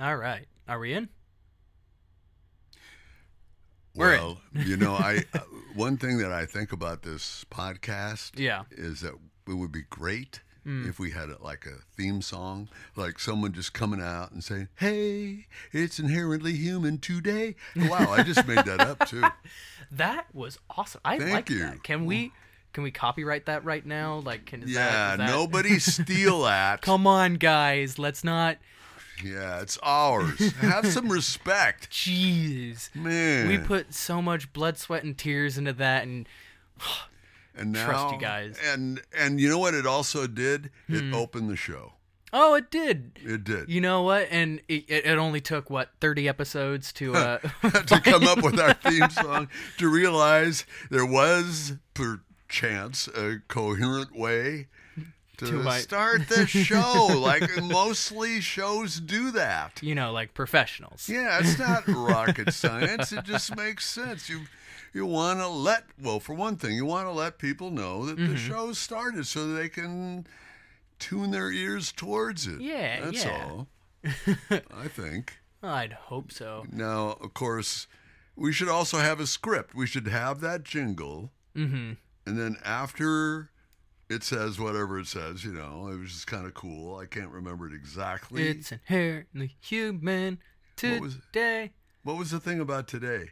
[0.00, 0.46] All right.
[0.68, 1.08] Are we in?
[3.94, 4.20] We're in.
[4.20, 5.38] well, you know, I uh,
[5.74, 8.64] one thing that I think about this podcast Yeah.
[8.72, 9.14] is that
[9.48, 10.88] it would be great Mm.
[10.88, 14.66] if we had a, like a theme song, like someone just coming out and saying,
[14.74, 19.22] "Hey, it's inherently human today." Wow, I just made that up too.
[19.92, 21.00] That was awesome.
[21.04, 21.60] I like you.
[21.60, 21.84] that.
[21.84, 22.32] Can we
[22.72, 24.16] can we copyright that right now?
[24.16, 26.82] Like can is yeah, that, is that- nobody steal that.
[26.82, 27.96] Come on, guys.
[27.96, 28.56] Let's not
[29.24, 30.52] Yeah, it's ours.
[30.56, 32.94] Have some respect, jeez.
[32.94, 33.48] man.
[33.48, 36.28] We put so much blood, sweat and tears into that and
[37.56, 38.58] and now, trust you guys.
[38.64, 39.74] And and you know what?
[39.74, 40.70] It also did.
[40.88, 41.14] It Hmm.
[41.14, 41.94] opened the show.
[42.32, 43.12] oh, it did.
[43.24, 43.68] It did.
[43.70, 44.28] You know what?
[44.30, 48.74] And it, it only took what 30 episodes to uh to come up with our
[48.74, 54.66] theme song to realize there was perchance a coherent way
[55.38, 61.08] to, To my- start the show like mostly shows do that you know, like professionals.
[61.08, 64.42] yeah it's not rocket science it just makes sense you
[64.94, 68.16] you want to let well for one thing you want to let people know that
[68.18, 68.32] Mm-hmm.
[68.32, 70.26] the show started so they can
[70.98, 73.44] tune their ears towards it Yeah, that's yeah.
[73.50, 73.68] all
[74.74, 76.64] i think I'd hope so.
[76.70, 77.88] now, of course,
[78.36, 79.74] we should also have a script.
[79.74, 81.92] We should have that jingle, Mm-hmm.
[82.26, 83.50] and then after
[84.08, 86.96] it says whatever it says, you know, it was just kind of cool.
[86.96, 88.46] I can't remember it exactly.
[88.48, 90.38] It's inherently human
[90.80, 91.72] What was today.
[92.04, 93.30] what was the thing about today?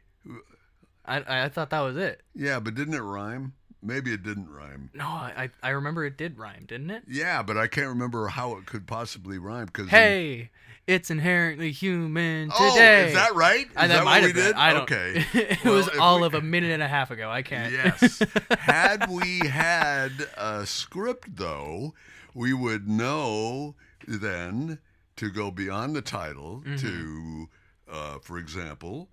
[1.04, 2.22] I I thought that was it.
[2.34, 3.52] Yeah, but didn't it rhyme?
[3.84, 4.88] Maybe it didn't rhyme.
[4.94, 7.02] No, I I remember it did rhyme, didn't it?
[7.06, 10.50] Yeah, but I can't remember how it could possibly rhyme because Hey,
[10.86, 13.66] it's inherently human Oh, is that right?
[13.66, 14.44] Is I, that that what might we have been.
[14.46, 14.54] did?
[14.54, 14.82] I don't.
[14.82, 15.24] Okay.
[15.34, 17.30] it Well, was all we- of a minute and a half ago.
[17.30, 17.72] I can't.
[17.72, 18.22] Yes.
[18.58, 21.94] had we had a script, though,
[22.34, 23.74] we would know
[24.08, 24.78] then
[25.16, 27.48] to go beyond the title to,
[27.90, 29.08] uh, for example,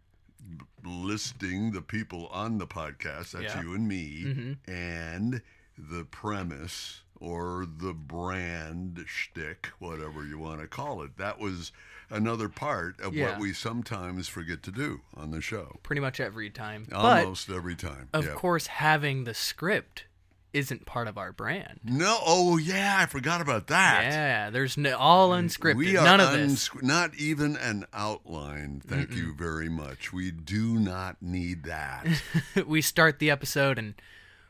[0.84, 3.62] listing the people on the podcast, that's Yeah.
[3.62, 4.72] you and me, mm-hmm.
[4.72, 5.42] and
[5.78, 11.18] the premise or the brand shtick, whatever you want to call it.
[11.18, 11.72] That was
[12.10, 13.32] another part of Yeah.
[13.32, 15.80] what we sometimes forget to do on the show.
[15.84, 16.88] Pretty much every time.
[16.92, 18.10] Almost every time.
[18.12, 18.34] Of yeah.
[18.34, 20.06] course, having the script
[20.54, 21.80] isn't part of our brand.
[21.84, 24.04] No, oh yeah, I forgot about that.
[24.04, 25.76] Yeah, there's no, all unscripted.
[25.76, 26.70] We are None of this.
[26.82, 28.82] not even an outline.
[28.86, 30.12] Thank you very much.
[30.12, 32.06] We do not need that.
[32.68, 33.94] we start the episode and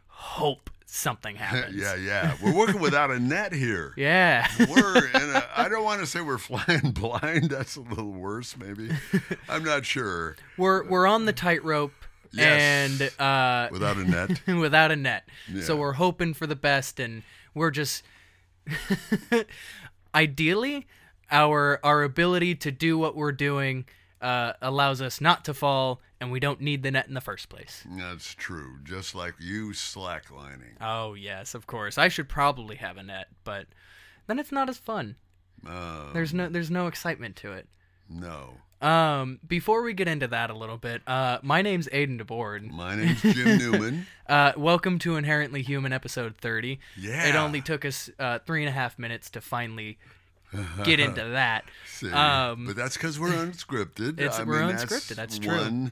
[0.07, 1.75] hope something happens.
[1.75, 2.35] yeah, yeah.
[2.43, 3.93] We're working without a net here.
[3.97, 4.47] Yeah.
[4.59, 7.49] We're in a, I don't want to say we're flying blind.
[7.51, 8.89] That's a little worse, maybe.
[9.47, 10.35] I'm not sure.
[10.57, 11.93] we're we're on the tightrope
[12.33, 12.61] Yes.
[13.01, 14.41] and uh Without a net.
[14.47, 15.27] without a net.
[15.61, 18.03] So we're hoping for the best and we're just
[20.15, 20.87] ideally
[21.29, 23.85] our our ability to do what we're doing
[24.21, 27.49] uh, allows us not to fall and we don't need the net in the first
[27.49, 27.83] place.
[27.89, 28.77] That's true.
[28.83, 30.75] Just like you slacklining.
[30.79, 31.97] Oh yes, of course.
[31.97, 33.65] I should probably have a net, but
[34.27, 35.15] then it's not as fun.
[35.67, 37.67] Uh, There's no there's no excitement to it.
[38.09, 38.55] no.
[38.81, 42.71] Um, before we get into that a little bit, uh, my name's Aiden DeBoard.
[42.71, 44.07] My name's Jim Newman.
[44.27, 46.79] Uh, welcome to Inherently Human, episode 30.
[46.97, 47.27] Yeah.
[47.29, 49.99] It only took us uh, three and a half minutes to finally
[50.83, 51.65] get into that.
[52.11, 54.19] Um, but that's because we're unscripted.
[54.19, 55.55] It's- I we're mean, unscripted, that's true.
[55.57, 55.91] One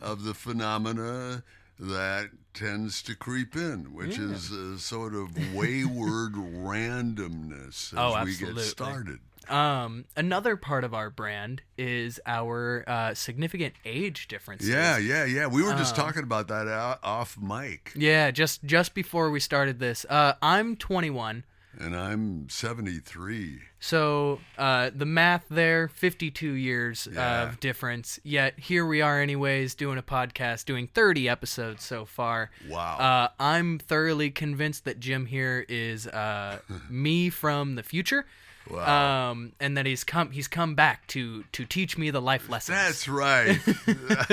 [0.00, 1.42] of the phenomena
[1.78, 4.30] that tends to creep in, which Yeah.
[4.32, 9.18] is a sort of wayward randomness as Oh, we get started.
[9.50, 14.68] Um, another part of our brand is our uh, significant age differences.
[14.68, 15.46] Yeah, yeah, yeah.
[15.46, 16.68] We were just Um, talking about that
[17.02, 21.44] off mic, Yeah, just just before we started this, uh, I'm 21.
[21.78, 23.60] and I'm 73.
[23.78, 27.42] So uh, the math there, 52 years Yeah.
[27.44, 28.18] of difference.
[28.24, 32.50] Yet here we are, anyways, doing a podcast, doing 30 episodes so far.
[32.68, 32.98] Wow.
[32.98, 36.58] Uh, I'm thoroughly convinced that Jim here is uh,
[36.90, 38.26] me from the future,
[38.68, 39.30] Wow.
[39.30, 42.76] um, and that he's come he's come back to to teach me the life lessons.
[42.76, 43.58] That's right.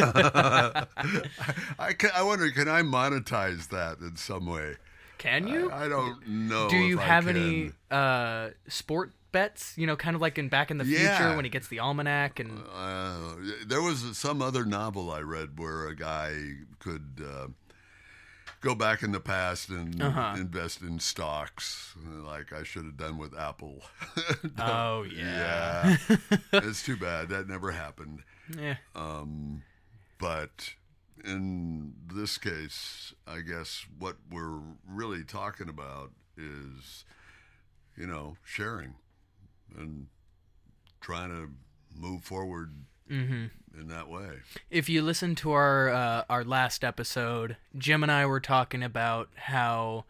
[1.79, 4.75] I, ca- I wonder, can I monetize that in some way?
[5.17, 5.71] Can you?
[5.71, 6.69] I, I don't know.
[6.69, 9.73] Do you I have any uh, sport bets?
[9.77, 11.17] You know, kind of like in Back in the Yeah.
[11.17, 13.35] Future when he gets the almanac and Uh,
[13.65, 16.35] there was some other novel I read where a guy
[16.79, 17.47] could uh,
[18.67, 20.33] go back in the past and Uh-huh.
[20.37, 23.83] invest in stocks, like I should have done with Apple.
[24.59, 26.17] oh yeah, yeah,
[26.53, 28.23] it's too bad that never happened.
[28.57, 28.75] yeah.
[28.95, 29.63] Um,
[30.19, 30.73] but
[31.23, 37.05] in this case, I guess what we're really talking about is,
[37.95, 38.95] you know, sharing
[39.77, 40.07] and
[41.01, 41.51] trying to
[41.95, 42.73] move forward
[43.09, 43.79] Mm-hmm.
[43.79, 44.39] in that way.
[44.69, 49.29] if you listen to our uh, our last episode, Jim and I were talking about
[49.35, 50.05] how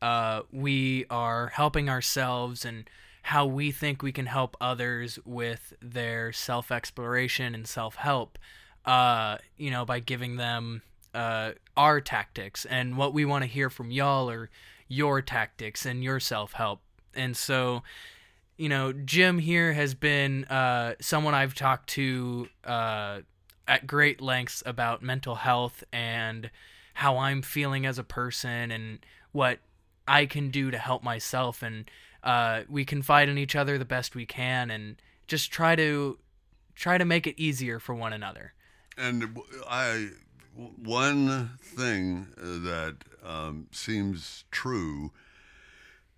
[0.00, 2.88] uh, we are helping ourselves and
[3.22, 8.38] how we think we can help others with their self exploration and self help.
[8.84, 10.82] Uh, you know, by giving them
[11.14, 14.50] uh, our tactics and what we want to hear from y'all are
[14.88, 16.80] your tactics and your self help.
[17.14, 17.82] And so,
[18.56, 23.20] you know, Jim here has been uh, someone I've talked to uh,
[23.66, 26.50] at great lengths about mental health and
[26.94, 28.98] how I'm feeling as a person and
[29.32, 29.58] what
[30.06, 31.62] I can do to help myself.
[31.62, 31.90] And
[32.22, 34.96] uh, we confide in each other the best we can and
[35.26, 36.18] just try to
[36.74, 38.52] try to make it easier for one another.
[38.96, 39.38] And
[39.68, 40.10] I,
[40.54, 45.12] one thing that um, seems true,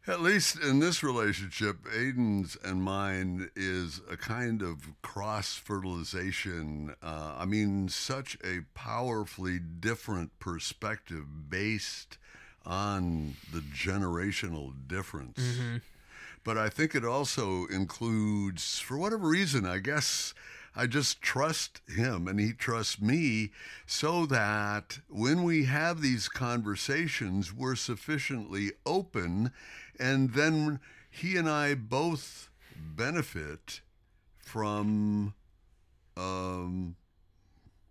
[0.07, 6.95] at least in this relationship, Aiden's and mine, is a kind of cross fertilization.
[7.03, 12.19] Uh, I mean, such a powerfully different perspective based
[12.67, 15.39] on the generational difference.
[16.45, 20.35] But I think it also includes, for whatever reason, I guess
[20.77, 23.53] I just trust him and he trusts me
[23.87, 29.53] so that when we have these conversations, we're sufficiently open
[29.99, 30.81] and then
[31.11, 33.81] he and I both benefit
[34.39, 35.35] from
[36.17, 36.97] um,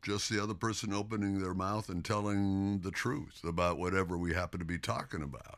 [0.02, 4.60] just the other person opening their mouth and telling the truth about whatever we happen
[4.60, 5.58] to be talking about.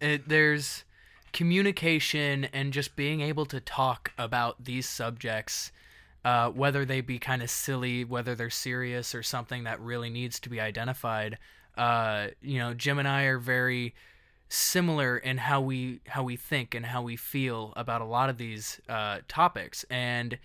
[0.00, 0.84] it, there's
[1.32, 5.70] communication and just being able to talk about these subjects,
[6.24, 10.40] uh, whether they be kind of silly, whether they're serious or something that really needs
[10.40, 11.38] to be identified.
[11.76, 13.94] Uh, you know, Jim and I are very
[14.48, 18.38] similar in how we how we think and how we feel about a lot of
[18.38, 20.38] these uh, topics, and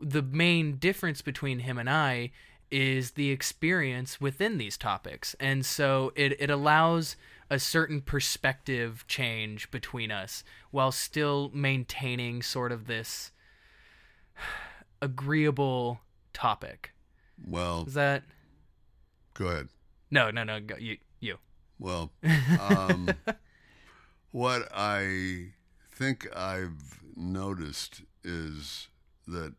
[0.00, 2.30] the main difference between him and I
[2.70, 5.36] is the experience within these topics.
[5.38, 7.16] And so it, it allows
[7.50, 13.30] a certain perspective change between us while still maintaining sort of this
[15.02, 16.00] agreeable
[16.32, 16.94] topic.
[17.46, 18.22] Well, Is that
[19.34, 19.68] go ahead.
[20.10, 20.96] no, no, no, you.
[21.82, 22.12] Well,
[22.60, 23.12] um,
[24.30, 25.48] what I
[25.90, 28.86] think I've noticed is
[29.26, 29.52] that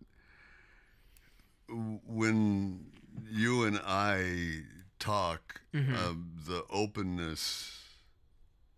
[2.07, 2.85] when
[3.29, 4.61] you and I
[4.99, 6.13] talk, uh,
[6.47, 7.81] the openness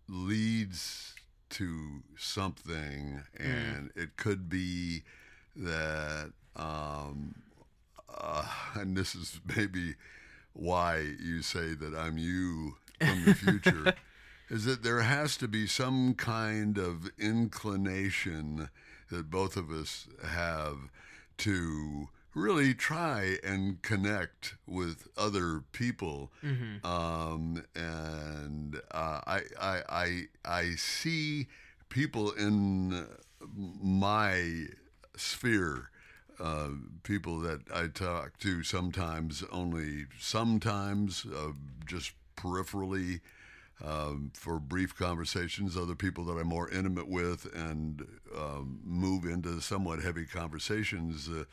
[0.08, 1.14] leads
[1.50, 5.02] to something, and it could be
[5.54, 7.34] that, um,
[8.12, 8.44] uh,
[8.74, 9.94] and this is maybe
[10.52, 13.94] why you say that I'm you from the future,
[14.50, 18.68] is that there has to be some kind of inclination
[19.10, 20.76] that both of us have
[21.38, 26.30] to really try and connect with other people.
[26.84, 31.46] Um, and uh, I, I, I, I see
[31.88, 33.06] people in
[33.80, 34.66] my
[35.16, 35.90] sphere
[36.38, 36.68] uh,
[37.02, 41.52] people that I talk to sometimes, only sometimes, uh,
[41.86, 43.20] just peripherally
[43.84, 45.76] um, for brief conversations.
[45.76, 48.06] Other people that I'm more intimate with and
[48.36, 51.28] um, move into somewhat heavy conversations.
[51.28, 51.46] The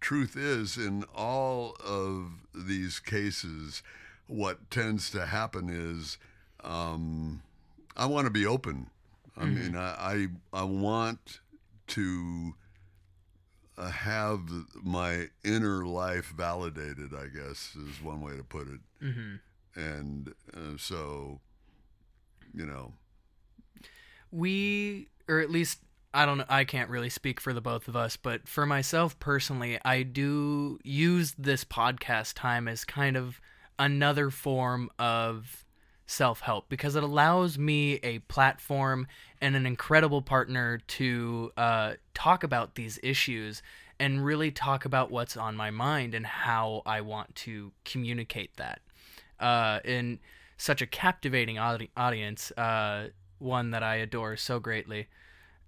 [0.00, 3.82] truth is, in all of these cases,
[4.26, 6.18] what tends to happen is
[6.62, 7.42] um,
[7.96, 8.90] I want to be open.
[9.36, 11.40] I mean, I, I I want
[11.88, 12.54] to
[13.78, 14.40] uh, have
[14.82, 17.14] my inner life validated.
[17.14, 18.80] I guess is one way to put it.
[19.02, 19.36] Mm-hmm.
[19.74, 21.40] And uh, so,
[22.54, 22.92] you know,
[24.30, 25.80] we or at least
[26.12, 29.18] I don't know I can't really speak for the both of us, but for myself
[29.18, 33.40] personally, I do use this podcast time as kind of
[33.78, 35.64] another form of
[36.06, 39.06] self-help because it allows me a platform
[39.40, 43.62] and an incredible partner to uh, talk about these issues
[44.00, 48.80] and really talk about what's on my mind and how I want to communicate that
[49.40, 50.18] uh, in
[50.56, 55.08] such a captivating audi- audience, uh, one that I adore so greatly,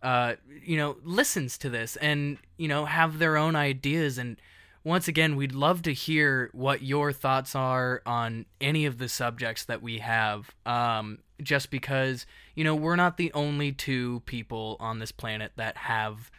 [0.03, 4.19] uh, you know, listens to this and, you know, have their own ideas.
[4.19, 4.37] And
[4.85, 9.65] once again, we'd love to hear what your thoughts are on any of the subjects
[9.65, 10.51] that we have.
[10.67, 15.77] Um, just because, you know, we're not the only two people on this planet that
[15.77, 16.31] have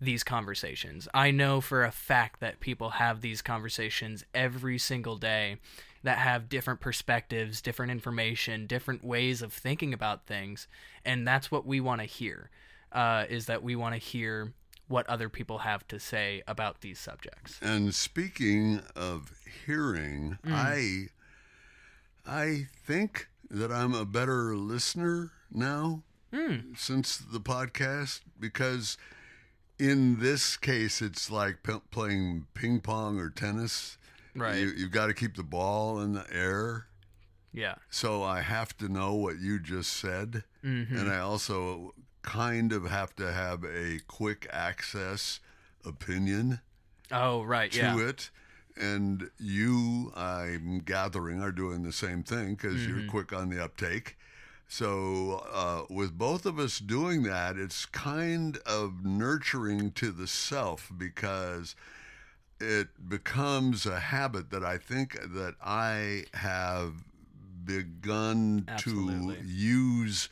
[0.00, 1.08] these conversations.
[1.14, 5.56] I know for a fact that people have these conversations every single day
[6.04, 10.68] that have different perspectives, different information, different ways of thinking about things,
[11.04, 12.50] and that's what we want to hear.
[12.92, 14.52] Uh, is that we want to hear
[14.86, 17.58] what other people have to say about these subjects.
[17.60, 19.32] And speaking of
[19.66, 21.06] hearing, I
[22.24, 26.02] I think that I'm a better listener now
[26.76, 28.96] since the podcast because
[29.78, 33.98] in this case it's like p- playing ping pong or tennis.
[34.34, 34.56] Right.
[34.58, 36.86] You, you've got to keep the ball in the air.
[37.52, 37.76] Yeah.
[37.90, 40.42] So I have to know what you just said.
[40.64, 40.96] Mm-hmm.
[40.96, 45.40] And I also kind of have to have a quick access
[45.84, 46.60] opinion
[47.12, 47.70] Oh, right.
[47.72, 47.98] to Yeah.
[48.08, 48.30] it.
[48.76, 52.98] And you, I'm gathering, are doing the same thing because Mm-hmm.
[53.00, 54.16] you're quick on the uptake.
[54.66, 60.90] So, uh, with both of us doing that, it's kind of nurturing to the self
[60.96, 61.76] because
[62.60, 66.92] it becomes a habit that I think that I have
[67.64, 69.36] begun Absolutely.
[69.36, 70.28] to use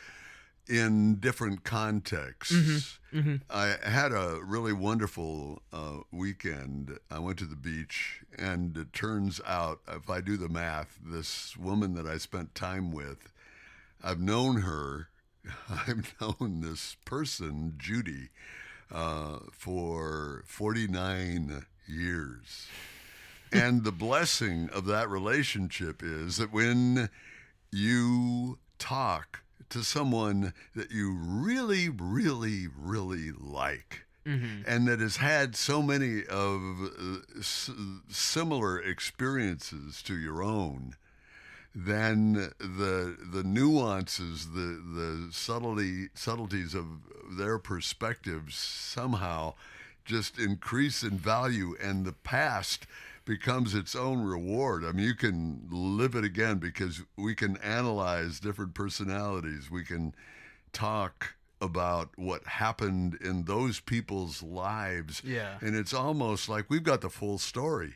[0.69, 2.99] in different contexts.
[3.51, 6.99] I had a really wonderful uh, weekend.
[7.11, 11.57] I went to the beach, and it turns out, if I do the math, this
[11.57, 13.33] woman that I spent time with,
[14.03, 15.09] I've known her,
[15.69, 18.31] I've known this person, Judy,
[18.91, 22.67] uh, for 49 years.
[23.53, 27.11] And the blessing of that relationship is that when
[27.71, 35.83] you talk to someone that you really, really, really like, and that has had so
[35.83, 37.71] many of uh, s-
[38.09, 40.95] similar experiences to your own,
[41.75, 46.87] then the the nuances, the the subtlety subtleties of
[47.37, 49.55] their perspectives somehow
[50.05, 52.87] just increase in value, and the past
[53.25, 54.85] becomes its own reward.
[54.85, 59.71] I mean, you can live it again because we can analyze different personalities.
[59.71, 60.15] We can
[60.73, 65.23] talk about what happened in those people's lives.
[65.25, 65.59] Yeah.
[65.61, 67.95] And it's almost like we've got the full story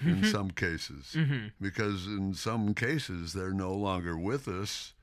[0.00, 1.16] in some cases
[1.60, 4.94] because in some cases they're no longer with us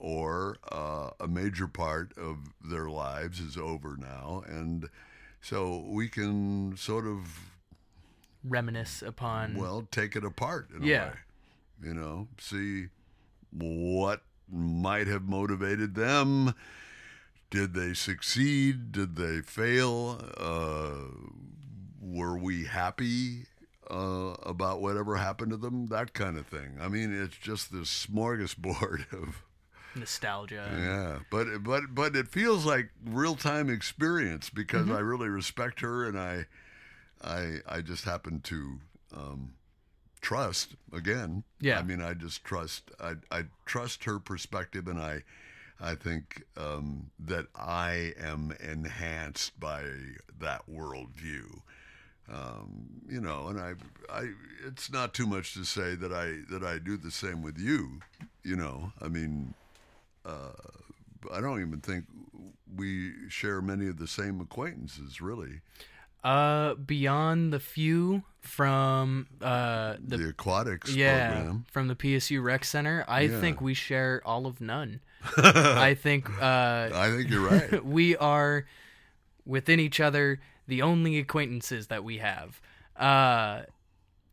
[0.00, 4.88] or uh, a major part of their lives is over now and
[5.40, 7.50] so we can sort of
[8.44, 9.54] Reminisce upon.
[9.56, 11.04] well take it apart in Yeah.
[11.04, 11.14] a way
[11.84, 12.86] you know see
[13.50, 16.54] what might have motivated them
[17.50, 21.10] did they succeed did they fail uh,
[22.00, 23.44] were we happy
[23.90, 28.06] uh, about whatever happened to them that kind of thing i mean it's just this
[28.10, 29.44] smorgasbord of
[29.94, 30.68] nostalgia.
[30.78, 34.96] yeah, but but but it feels like real time experience because Mm-hmm.
[34.96, 36.46] I really respect her and I
[37.22, 38.78] I I just happen to
[39.16, 39.54] um,
[40.20, 41.44] trust again.
[41.60, 41.78] Yeah.
[41.78, 45.22] I mean I just trust I I trust her perspective and I
[45.80, 49.84] I think um, that I am enhanced by
[50.40, 51.60] that worldview.
[52.30, 53.72] Um, you know, and I,
[54.12, 54.32] I,
[54.66, 58.00] it's not too much to say that I that I do the same with you.
[58.42, 59.54] You know, I mean,
[61.32, 62.04] I don't even think
[62.74, 65.60] we share many of the same acquaintances, really.
[66.24, 71.66] Uh, beyond the few from uh The, the aquatics yeah program.
[71.70, 73.40] from the PSU Rec Center, I Yeah.
[73.40, 75.00] think we share all of none.
[75.36, 77.84] I think uh I think you're right.
[77.98, 78.66] we are
[79.46, 82.60] within each other the only acquaintances that we have.
[82.96, 83.62] Uh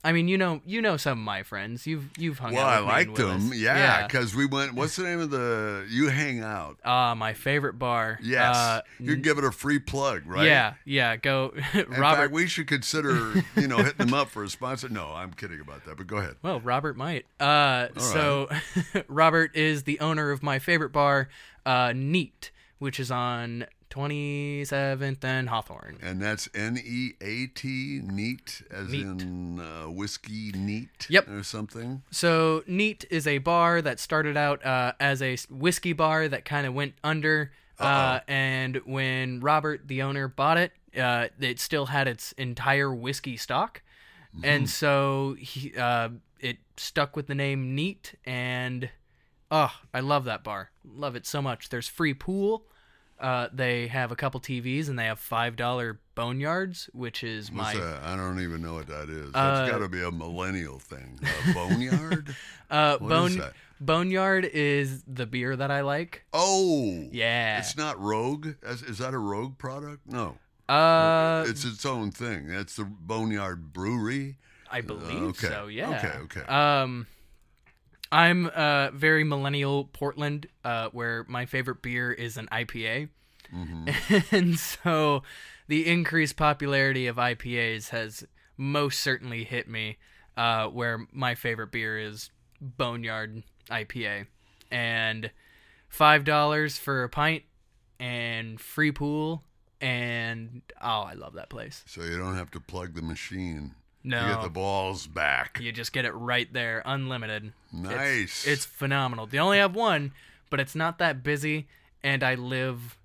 [0.06, 1.88] I mean, you know, you know some of my friends.
[1.88, 2.74] You've you've hung well, out.
[2.74, 3.52] I with me liked them.
[3.56, 4.76] Yeah, because we went.
[4.76, 5.84] What's the name of the?
[5.90, 6.78] You hang out.
[6.86, 8.20] Uh, my favorite bar.
[8.22, 10.46] Yes, Uh, you can give it a free plug, right?
[10.46, 11.16] Yeah, yeah.
[11.16, 11.96] Go, Robert.
[11.98, 14.90] fact, we should consider, you know, hitting them up for a sponsor.
[14.90, 15.98] No, I'm kidding about that.
[15.98, 16.36] But go ahead.
[16.44, 17.26] Well, Robert might.
[17.40, 18.48] Uh, so
[19.08, 21.30] Robert is the owner of my favorite bar,
[21.66, 25.98] uh, Neat, which is on 27th and Hawthorne.
[26.02, 29.02] And that's N E A T, neat, as Neat.
[29.02, 31.28] in uh, whiskey neat, Yep.
[31.30, 32.04] or something.
[32.12, 36.68] So Neat is a bar that started out uh, as a whiskey bar that kind
[36.68, 37.52] of went under.
[37.78, 43.36] Uh, and when Robert, the owner, bought it, uh, it still had its entire whiskey
[43.36, 43.82] stock,
[44.44, 46.08] and so he uh,
[46.40, 48.16] it stuck with the name Neat.
[48.26, 48.90] And
[49.52, 50.72] oh, I love that bar.
[50.86, 51.68] Love it so much.
[51.68, 52.66] There's free pool.
[53.20, 57.76] Uh, they have a couple TVs and they have five dollar boneyards, which is What's
[57.76, 58.04] my that?
[58.04, 59.30] I don't even know what that is.
[59.34, 61.20] Uh, That's got to be a millennial thing.
[61.50, 62.36] A boneyard?
[62.70, 63.54] uh, What bone is that?
[63.80, 66.26] boneyard is the beer that I like.
[66.34, 67.60] Oh, Yeah.
[67.60, 68.48] It's not Rogue.
[68.64, 70.02] Is, is that a Rogue product?
[70.08, 72.48] No, Uh, it's its own thing.
[72.48, 74.36] That's the Boneyard Brewery.
[74.70, 75.48] I believe okay.
[75.48, 75.68] so.
[75.68, 75.98] Yeah.
[75.98, 76.42] Okay, okay.
[76.52, 77.08] Um,
[78.16, 83.10] I'm uh very millennial Portland, uh, where my favorite beer is an IPA,
[83.54, 84.18] Mm-hmm.
[84.36, 85.24] and so
[85.68, 88.26] the increased popularity of IPAs has
[88.58, 89.98] most certainly hit me.
[90.38, 92.30] Uh, where my favorite beer is
[92.60, 93.42] Boneyard
[93.72, 94.28] IPA,
[94.70, 95.32] and
[95.88, 97.44] five dollars for a pint
[98.02, 99.46] and free pool,
[99.80, 101.86] and oh, I love that place.
[101.88, 103.76] So you don't have to plug the machine.
[104.06, 104.28] No.
[104.28, 105.60] You get the balls back.
[105.62, 107.52] You just get it right there, unlimited.
[107.74, 108.46] Nice.
[108.46, 109.26] It's, phenomenal.
[109.26, 110.12] They only have one,
[110.50, 111.68] but it's not that busy,
[112.04, 112.98] and I live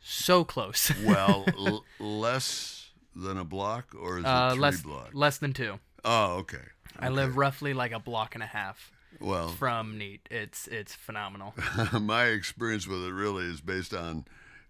[0.00, 0.90] so close.
[1.04, 5.14] well, l- less than a block, or is it uh, three less blocks?
[5.14, 5.78] less than two.
[6.04, 6.58] Oh, okay.
[6.98, 10.26] I live roughly like a block and a half Well, from Neat.
[10.30, 11.54] It's it's phenomenal.
[12.00, 14.24] my experience with it really is based on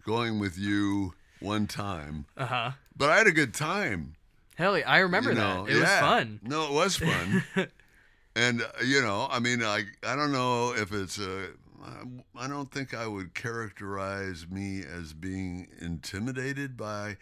[0.05, 2.71] going with you one time, Uh huh.
[2.97, 4.15] but I had a good time.
[4.57, 5.71] Hell yeah, I remember you know, that.
[5.75, 6.39] It was fun.
[6.43, 7.43] No, it was fun.
[8.35, 11.49] and uh, you know, I mean, I I don't know if it's a.
[11.83, 12.03] I-
[12.35, 17.17] I don't think I would characterize me as being intimidated by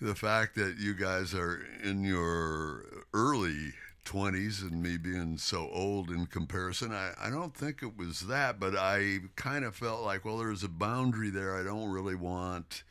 [0.00, 3.72] the fact that you guys are in your early
[4.04, 6.92] 20s and me being so old in comparison.
[6.92, 10.64] I, I don't think it was that, but I kind of felt like, well, there's
[10.64, 11.58] a boundary there.
[11.58, 12.82] I don't really want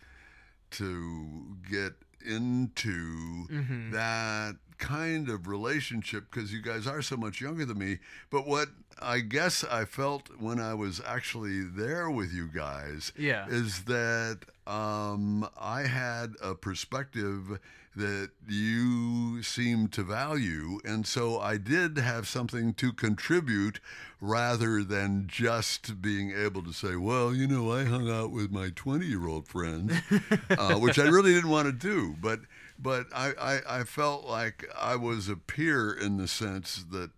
[0.72, 1.94] to get
[2.28, 3.48] into
[3.92, 7.98] that kind of relationship because you guys are so much younger than me.
[8.30, 8.70] But what
[9.02, 13.48] I guess I felt when I was actually there with you guys Yeah.
[13.50, 17.60] is that um, I had a perspective
[17.98, 20.80] that you seem to value.
[20.86, 23.80] And so I did have something to contribute
[24.22, 28.70] rather than just being able to say, well, you know, I hung out with my
[28.76, 29.94] 20 year old friends,
[30.50, 32.16] uh, which I really didn't want to do.
[32.22, 32.42] But
[32.80, 37.10] but I, I, I felt like I was a peer in the sense that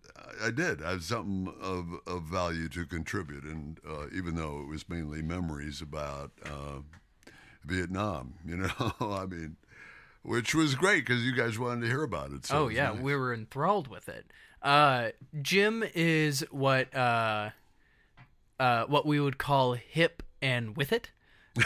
[0.42, 0.82] I did.
[0.82, 3.44] I had something of, of value to contribute.
[3.44, 6.80] And uh, even though it was mainly memories about uh,
[7.64, 8.70] Vietnam, you know,
[9.00, 9.56] I mean,
[10.22, 12.46] which was great because you guys wanted to hear about it.
[12.46, 13.00] So oh was yeah, nice.
[13.00, 14.26] we were enthralled with it.
[14.62, 15.10] Uh,
[15.40, 17.50] Jim is what uh,
[18.58, 21.10] uh, what we would call hip and with it,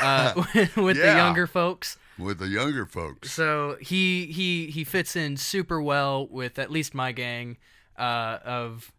[0.01, 0.35] uh,
[0.77, 1.97] with the younger folks.
[2.19, 3.33] with the younger folks.
[3.33, 7.57] So he he he fits in super well with at least my gang
[7.99, 8.93] uh, of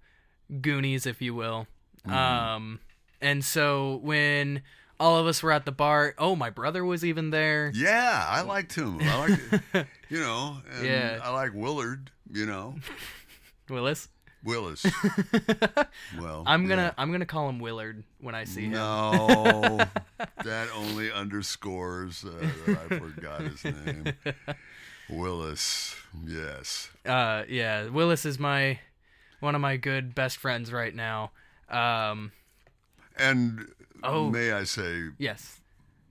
[0.62, 1.68] Goonies, if you will.
[2.06, 2.82] Um,
[3.20, 4.62] and so when
[5.00, 7.72] all of us were at the bar, oh, my brother was even there.
[7.76, 9.00] Yeah, I liked him.
[9.02, 11.20] I liked, you know, and Yeah.
[11.24, 12.12] I like Willard.
[12.32, 12.76] You know,
[13.70, 14.08] Willis.
[14.44, 14.86] Willis.
[16.20, 18.72] well, I'm gonna I'm gonna call him Willard when I see him.
[18.74, 19.80] No,
[20.44, 24.14] that only underscores uh, that I forgot his name.
[25.10, 25.96] Willis.
[26.26, 26.90] Yes.
[27.06, 28.80] Uh, yeah, Willis is my
[29.40, 31.32] one of my good best friends right now.
[31.70, 32.32] Um,
[33.18, 33.68] And
[34.04, 34.30] Oh.
[34.30, 35.62] may I say, yes.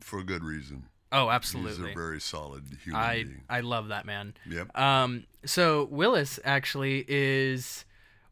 [0.01, 0.85] for good reason.
[1.13, 1.71] Oh, absolutely.
[1.87, 3.43] He's a very solid human I being.
[3.49, 4.35] I love that man.
[4.51, 4.77] Yep.
[4.77, 7.85] Um, so Willis actually is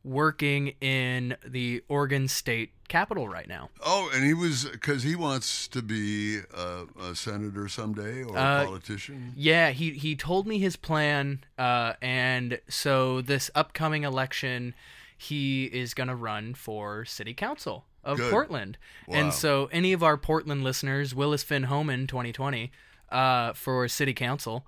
[0.05, 3.71] working in the Oregon State Capitol right now.
[3.85, 8.62] Oh, and he was because he wants to be a, a senator someday or Uh,
[8.62, 9.33] a politician.
[9.37, 14.75] Yeah, he he told me his plan, uh, and so this upcoming election,
[15.17, 18.31] he is gonna run for city council of Good.
[18.31, 18.79] Portland.
[19.07, 19.17] Wow.
[19.17, 22.71] And so, any of our Portland listeners, Willis Finn Homan, 2020,
[23.11, 24.67] uh, for city council.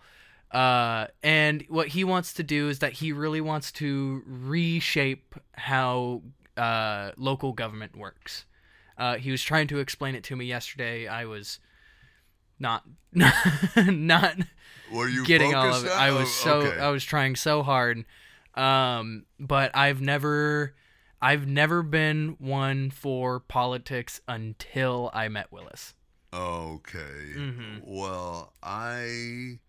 [0.50, 6.22] Uh, and what he wants to do is that he really wants to reshape how
[6.56, 8.44] uh, local government works.
[8.96, 11.08] Uh, he was trying to explain it to me yesterday.
[11.08, 11.58] I was
[12.60, 12.84] not
[13.76, 14.36] not
[14.92, 15.90] Were you getting all of it.
[15.90, 16.78] I was oh, so okay.
[16.78, 18.04] I was trying so hard.
[18.54, 20.74] Um, but I've never
[21.24, 25.94] I've never been one for politics until I met Willis.
[26.34, 27.32] Okay.
[27.34, 27.80] Mhm.
[27.82, 29.60] Well, I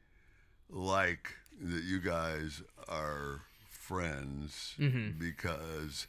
[0.69, 5.17] like that you guys are friends Mhm.
[5.17, 6.07] because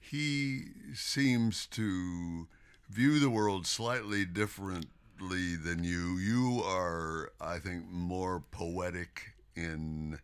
[0.00, 2.48] he seems to
[2.88, 6.16] view the world slightly differently than you.
[6.18, 10.18] You are, I think, more poetic in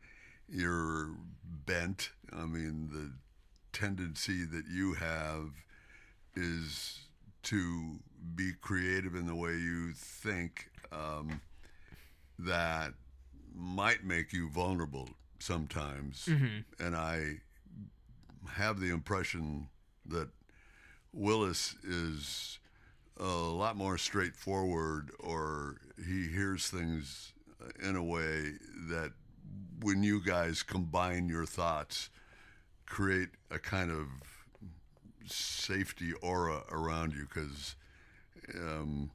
[0.48, 2.10] your bent.
[2.32, 3.12] I mean, the
[3.72, 5.50] tendency that you have
[6.34, 7.00] is
[7.44, 7.98] to
[8.34, 11.40] be creative in the way you think um,
[12.38, 12.92] that
[13.54, 16.26] might make you vulnerable sometimes.
[16.26, 16.64] Mhm.
[16.78, 17.40] And I
[18.52, 19.68] have the impression
[20.06, 20.28] that
[21.12, 22.58] Willis is
[23.16, 27.32] a lot more straightforward, or he hears things
[27.82, 28.52] in a way
[28.88, 29.12] that
[29.80, 32.10] when you guys combine your thoughts,
[32.88, 34.06] create a kind of
[35.26, 37.76] safety aura around you because
[38.54, 39.10] um,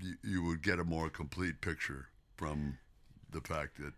[0.00, 2.78] you, you would get a more complete picture from
[3.30, 3.92] the fact that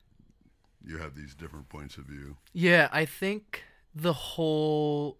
[0.84, 2.36] you have these different points of view.
[2.52, 5.18] Yeah, I think the whole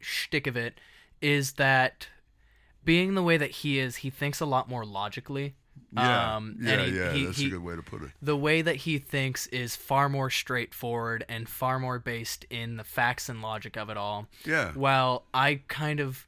[0.00, 0.74] shtick of it
[1.22, 2.08] is that
[2.84, 5.54] being the way that he is, he thinks a lot more logically.
[5.96, 7.12] Yeah, Um, yeah, and he- yeah.
[7.12, 8.10] he- that's he- a good way to put it.
[8.20, 12.84] the way that he thinks is far more straightforward and far more based in the
[12.84, 14.28] facts and logic of it all.
[14.44, 16.26] Yeah, While I kind of,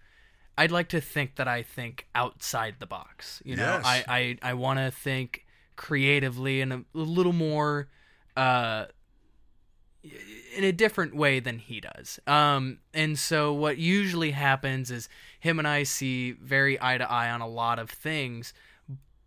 [0.57, 3.43] I'd like to think that I think outside the box.
[3.45, 3.85] You know, Yes.
[3.85, 4.05] I
[4.43, 7.89] I, I want to think creatively and a, a little more,
[8.37, 8.87] uh,
[10.57, 12.21] in a different way than he does.
[12.27, 15.09] Um, and so what usually happens is
[15.41, 18.55] him and I see very eye to eye on a lot of things,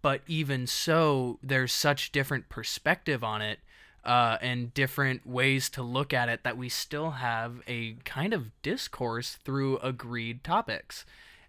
[0.01, 3.59] but even so, there's such different perspective on it.
[4.05, 8.49] Uh, and different ways to look at it that we still have a kind of
[8.61, 11.05] discourse through agreed topics.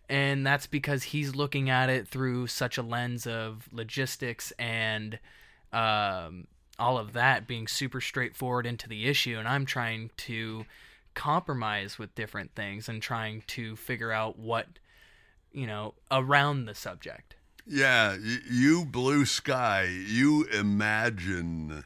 [0.09, 5.21] And that's because he's looking at it through such a lens of logistics and
[5.73, 9.39] um, all of that being super straightforward into the issue.
[9.39, 10.67] And I'm trying to
[11.15, 14.67] compromise with different things and trying to figure out what,
[15.53, 17.37] you know, around the subject.
[17.67, 18.17] Yeah.
[18.51, 19.85] You blue sky.
[19.85, 21.85] You imagine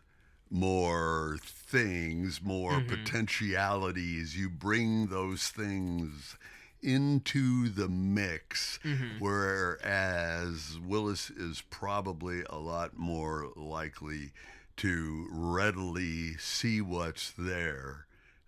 [0.51, 2.89] more things, more mm-hmm.
[2.89, 4.37] potentialities.
[4.37, 6.37] You bring those things
[6.83, 9.19] into the mix, mm-hmm.
[9.19, 14.33] whereas Willis is probably a lot more likely
[14.77, 18.07] to readily see what's there.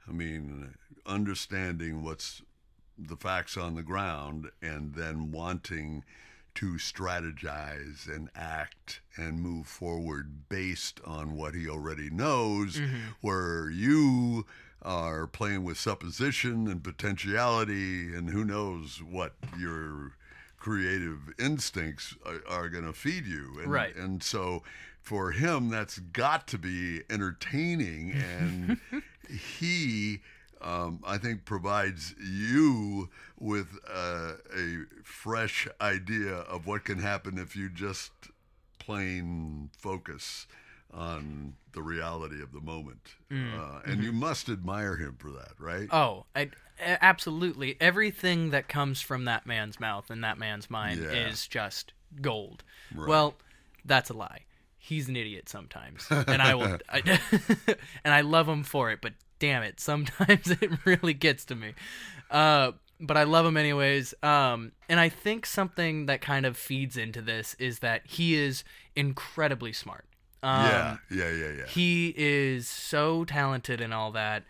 [0.09, 0.75] I mean,
[1.07, 2.43] understanding what's
[2.99, 6.05] the facts on the ground and then wanting
[6.57, 12.97] to strategize and act and move forward based on what he already knows, mm-hmm.
[13.21, 14.47] where you
[14.83, 20.13] are playing with supposition and potentiality, and who knows what your
[20.59, 23.59] creative instincts are, are going to feed you.
[23.61, 23.95] And, Right.
[23.95, 24.63] And so
[25.01, 28.13] for him, that's got to be entertaining.
[28.13, 28.81] And
[29.59, 30.23] he,
[30.61, 37.55] um, I think, provides you with uh, a fresh idea of what can happen if
[37.57, 38.13] you just
[38.79, 40.47] plain focus
[40.93, 43.17] on the reality of the moment.
[43.31, 45.89] Uh, and you must admire him for that, right?
[45.93, 47.77] Oh, I, absolutely.
[47.81, 51.29] Everything that comes from that man's mouth and that man's mind Yeah.
[51.29, 51.93] is just
[52.23, 52.63] gold.
[52.95, 53.09] Right.
[53.09, 53.35] Well,
[53.85, 54.45] that's a lie.
[54.79, 57.03] He's an idiot sometimes, and I will, I,
[58.05, 59.01] and I love him for it.
[59.03, 61.75] But damn it, sometimes it really gets to me.
[62.31, 64.15] Uh, but I love him anyways.
[64.23, 68.65] Um, and I think something that kind of feeds into this is that he is
[68.95, 70.05] incredibly smart.
[70.43, 71.67] Um, yeah, yeah, yeah, yeah.
[71.67, 74.45] he is so talented and all that.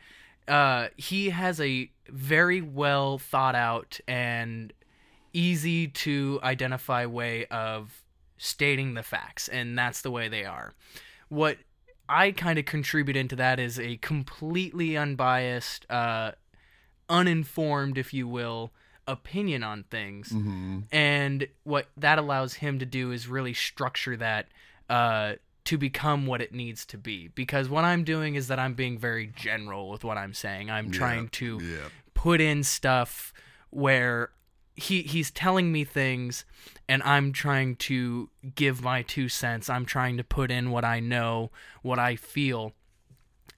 [0.47, 4.73] Uh, he has a very well thought out and
[5.33, 8.03] easy to identify way of
[8.39, 10.73] stating the facts, and that's the way they are.
[11.29, 11.59] What
[12.09, 16.33] I kind of contribute into that is a completely unbiased, uh,
[17.09, 18.73] uninformed, if you will,
[19.07, 20.31] opinion on things.
[20.31, 24.49] hmm And what that allows him to do is really structure that
[24.89, 27.29] uh, to become what it needs to be.
[27.29, 30.71] Because what I'm doing is that I'm being very general with what I'm saying.
[30.71, 31.89] I'm trying to Yeah.
[32.15, 33.33] put in stuff
[33.71, 34.31] where
[34.77, 36.45] he he's telling me things
[36.89, 39.69] and I'm trying to give my two cents.
[39.69, 41.51] I'm trying to put in what I know,
[41.83, 42.73] what I feel.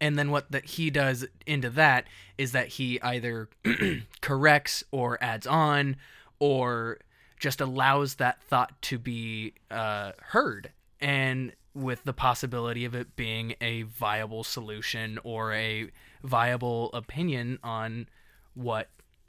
[0.01, 2.07] And then what that he does into that
[2.39, 3.49] is that he either
[4.21, 5.97] corrects or adds on
[6.39, 6.99] or
[7.41, 13.55] just allows that thought to be uh, heard and with the possibility of it being
[13.61, 15.91] a viable solution or a
[16.23, 18.09] viable opinion on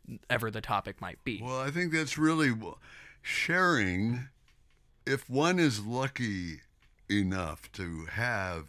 [0.10, 1.42] whatever the topic might be.
[1.44, 2.52] Well, I think that's really
[3.22, 4.30] sharing.
[5.06, 6.62] If one is lucky
[7.10, 8.66] enough to have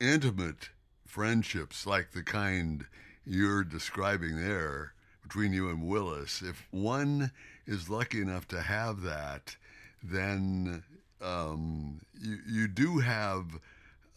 [0.00, 0.70] intimate
[1.06, 2.84] friendships like the kind
[3.24, 7.32] you're describing there between you and Willis, if one
[7.66, 9.56] is lucky enough to have that,
[10.02, 10.84] then
[11.20, 13.58] um, you you do have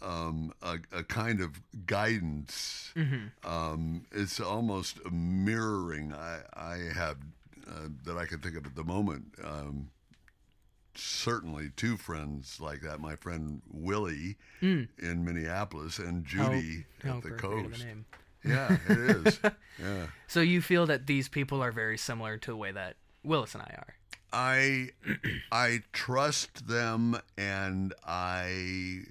[0.02, 2.92] um, a, a kind of guidance.
[3.44, 6.14] Um, it's almost a mirroring.
[6.14, 7.18] I I have
[7.68, 9.34] uh, that I can think of at the moment.
[9.44, 9.90] Um,
[10.96, 13.00] certainly two friends like that.
[13.00, 14.38] My friend Willie
[14.98, 17.86] in Minneapolis and Judy How at the of a coast.
[18.44, 19.40] Yeah, it is.
[19.80, 20.08] yeah.
[20.28, 23.64] So you feel that these people are very similar to the way that Willis and
[23.64, 23.96] I are.
[24.32, 24.90] I
[25.52, 29.02] I trust them and I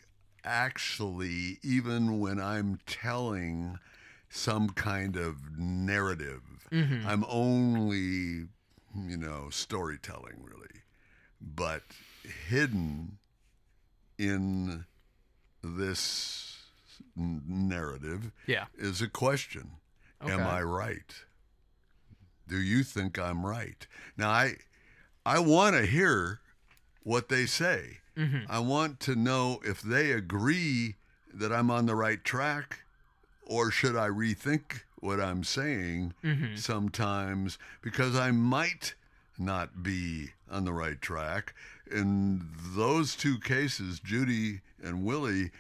[0.45, 3.79] actually even when I'm telling
[4.31, 7.07] some kind of narrative mm-hmm.
[7.09, 8.47] I'm only
[9.07, 10.83] you know storytelling really
[11.41, 11.83] but
[12.49, 13.19] hidden
[14.19, 14.85] in
[15.63, 16.57] this
[17.17, 18.67] narrative Yeah.
[18.77, 19.73] is a question.
[20.21, 21.15] Am I right?
[22.49, 23.87] Do you think I'm right?
[24.17, 24.57] Now I
[25.25, 26.41] I want to hear
[27.03, 27.99] what they say.
[28.19, 28.51] Mm-hmm.
[28.51, 30.97] I want to know if they agree
[31.33, 32.81] that I'm on the right track
[33.47, 36.57] or should I rethink what I'm saying Mm-hmm.
[36.57, 38.95] sometimes because I might
[39.39, 41.55] not be on the right track.
[41.91, 45.51] In those two cases, Judy and Willie,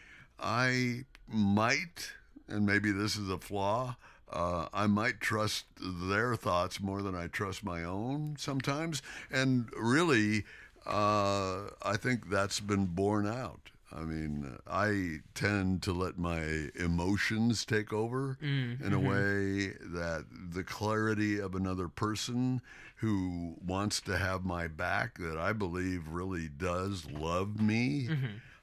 [0.40, 2.12] I might,
[2.48, 3.96] and maybe this is a flaw,
[4.32, 9.00] uh, I might trust their thoughts more than I trust my own sometimes.
[9.30, 10.44] And really,
[10.88, 13.60] uh, I think that's been borne out.
[13.90, 20.62] I mean, I tend to let my emotions take over in a way that the
[20.62, 22.60] clarity of another person
[22.96, 28.08] who wants to have my back, that I believe really does love me,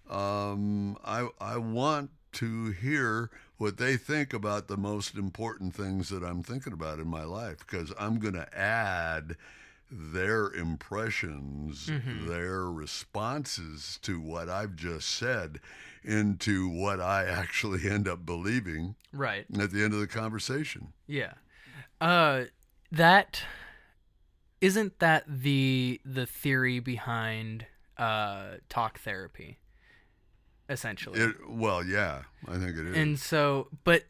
[0.10, 6.22] um, I, I want to hear what they think about the most important things that
[6.24, 9.38] I'm thinking about in my life because I'm going to add
[9.92, 11.90] their impressions,
[12.28, 15.60] their responses to what I've just said
[16.04, 19.46] into what I actually end up believing Right.
[19.60, 20.94] at the end of the conversation.
[21.08, 21.34] Yeah.
[22.02, 22.46] Uh
[22.92, 23.42] that
[24.62, 27.66] isn't that the the theory behind
[27.98, 29.60] uh talk therapy
[30.68, 31.20] essentially.
[31.20, 32.98] It, well, yeah, I think it is.
[32.98, 34.04] and so but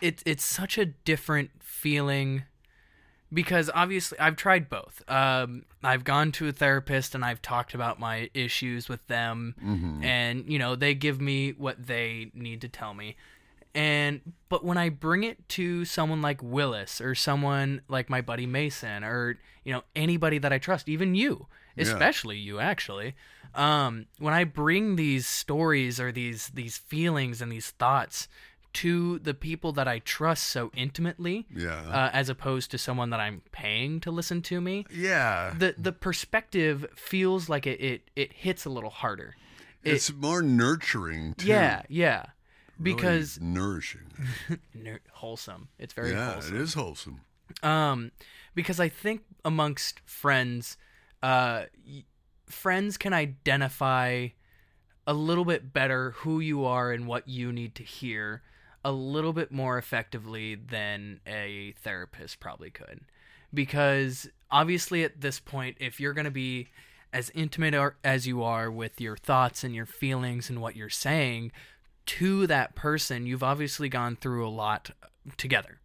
[0.00, 2.44] it it's such a different feeling
[3.32, 5.02] because obviously I've tried both.
[5.08, 10.04] Um I've gone to a therapist and I've talked about my issues with them Mm-hmm.
[10.04, 13.16] and you know they give me what they need to tell me
[13.74, 18.44] and but when i bring it to someone like willis or someone like my buddy
[18.44, 21.84] mason or you know anybody that i trust even you Yeah.
[21.84, 23.14] especially you actually
[23.54, 28.28] um when i bring these stories or these these feelings and these thoughts
[28.74, 31.80] to the people that i trust so intimately yeah.
[31.90, 35.52] uh, as opposed to someone that i'm paying to listen to me yeah.
[35.58, 39.34] the the perspective feels like it it, it hits a little harder
[39.84, 41.48] it- it's more nurturing, too.
[41.48, 42.26] yeah yeah
[42.78, 44.10] Really because nourishing.
[44.74, 45.68] ner- wholesome.
[45.78, 46.56] It's very yeah, wholesome.
[46.56, 47.20] it is wholesome.
[47.62, 48.10] Um,
[48.54, 50.78] because I think amongst friends,
[51.22, 52.04] uh, y-
[52.46, 54.28] friends can identify
[55.06, 58.42] a little bit better who you are and what you need to hear
[58.84, 63.00] a little bit more effectively than a therapist probably could.
[63.54, 66.68] Because obviously, at this point, if you're going to be
[67.12, 71.52] as intimate as you are with your thoughts and your feelings and what you're saying
[72.06, 74.90] to that person, you've obviously gone through a lot
[75.36, 75.80] together.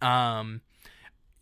[0.00, 0.60] Um,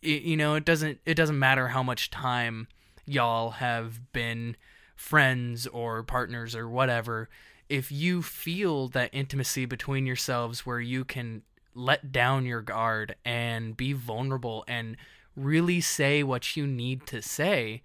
[0.03, 2.67] y- you know, it doesn't it doesn't matter how much time
[3.05, 4.55] y'all have been
[4.95, 7.29] friends or partners or whatever.
[7.69, 13.77] If you feel that intimacy between yourselves where you can let down your guard and
[13.77, 14.97] be vulnerable and
[15.35, 17.83] really say what you need to say,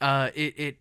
[0.00, 0.76] uh, it, it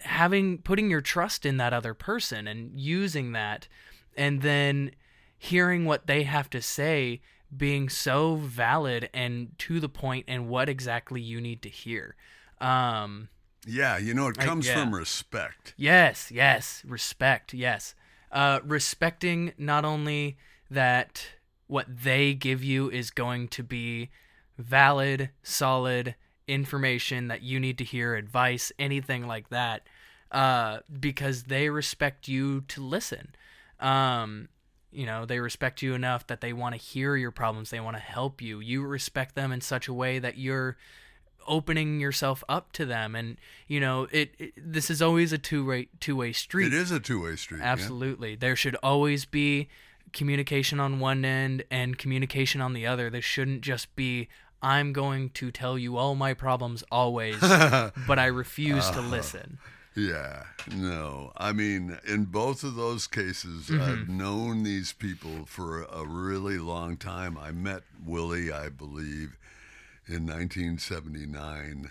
[0.00, 3.68] having putting your trust in that other person and using that
[4.16, 4.90] and then
[5.38, 7.20] hearing what they have to say
[7.56, 12.16] being so valid and to the point and what exactly you need to hear.
[12.60, 13.28] Um
[13.66, 14.74] Yeah, you know, it I- comes yeah.
[14.80, 15.74] from respect.
[15.76, 17.94] yes yes respect yes
[18.32, 20.36] uh respecting not only
[20.70, 21.26] that
[21.66, 24.10] what they give you is going to be
[24.58, 26.14] valid solid
[26.48, 29.86] information that you need to hear advice anything like that
[30.32, 33.34] uh because they respect you to listen
[33.80, 34.48] um
[34.92, 37.96] you know they respect you enough that they want to hear your problems they want
[37.96, 40.76] to help you you respect them in such a way that you're
[41.48, 43.36] opening yourself up to them and
[43.68, 47.36] you know it, it this is always a two-way two-way street It is a two-way
[47.36, 47.58] street.
[47.58, 47.64] yeah.
[47.72, 49.68] absolutely there should always be
[50.12, 54.28] communication on one end and communication on the other there shouldn't just be
[54.62, 59.58] i'm going to tell you all my problems always but i refuse to listen
[59.98, 60.42] Yeah,
[60.74, 61.32] no.
[61.38, 63.80] I mean, in both of those cases, Mm-hmm.
[63.82, 67.38] I've known these people for a really long time.
[67.38, 69.38] I met Willie, I believe,
[70.08, 71.90] in 1979.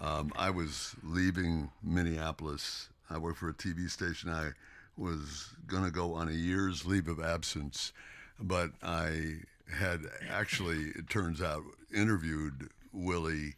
[0.00, 2.88] Um, I was leaving Minneapolis.
[3.10, 4.30] I worked for a TV station.
[4.30, 4.50] I
[4.96, 7.92] was going to go on a year's leave of absence,
[8.40, 9.36] but I
[9.72, 11.62] had actually, it turns out,
[11.94, 13.54] interviewed Willie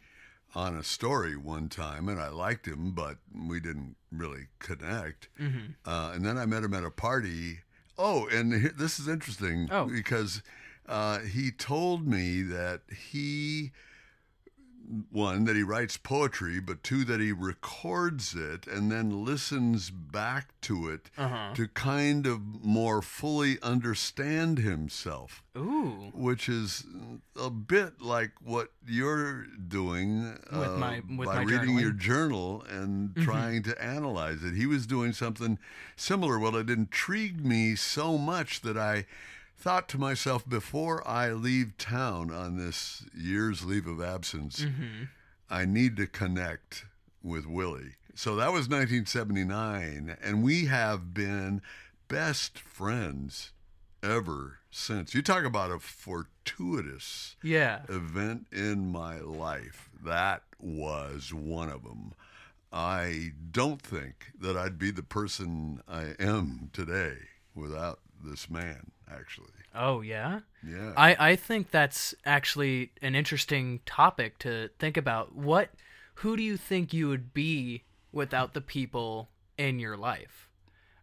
[0.55, 3.17] on a story one time, and I liked him, but
[3.49, 5.29] we didn't really connect.
[5.85, 7.61] Uh, and then I met him at a party.
[7.99, 9.87] Oh, and this is interesting Oh.
[9.87, 10.43] because
[10.89, 13.73] uh, he told me that he
[15.11, 20.49] one that he writes poetry, but two that he records it and then listens back
[20.61, 21.55] to it Uh-huh.
[21.55, 26.11] to kind of more fully understand himself Ooh.
[26.13, 26.85] which is
[27.35, 32.63] a bit like what you're doing With uh, my- with by my reading your journal
[32.69, 34.55] and trying to analyze it.
[34.55, 35.59] He was doing something
[35.97, 36.39] similar.
[36.39, 39.07] Well, it intrigued me so much that I
[39.57, 45.05] thought to myself before I leave town on this year's leave of absence, mm-hmm.
[45.49, 46.85] I need to connect
[47.23, 47.95] with Willie.
[48.15, 51.63] So that was 1979, and we have been
[52.09, 53.53] best friends
[54.03, 55.15] ever since.
[55.15, 57.83] You talk about a fortuitous Yeah.
[57.89, 59.89] event in my life.
[60.05, 62.13] That was one of them.
[62.73, 67.17] I don't think that I'd be the person I am today
[67.55, 69.49] without this man, actually.
[69.75, 70.41] Oh yeah.
[70.67, 70.93] Yeah.
[70.97, 75.35] I, I think that's actually an interesting topic to think about.
[75.35, 75.71] What
[76.17, 80.49] who do you think you would be without the people in your life?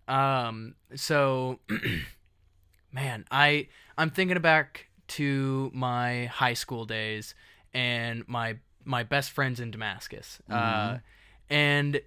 [0.08, 1.60] Um so
[2.92, 7.36] man, I I'm thinking back to my high school days
[7.74, 10.40] and my my best friends in Damascus.
[10.50, 11.00] Uh
[11.50, 12.02] and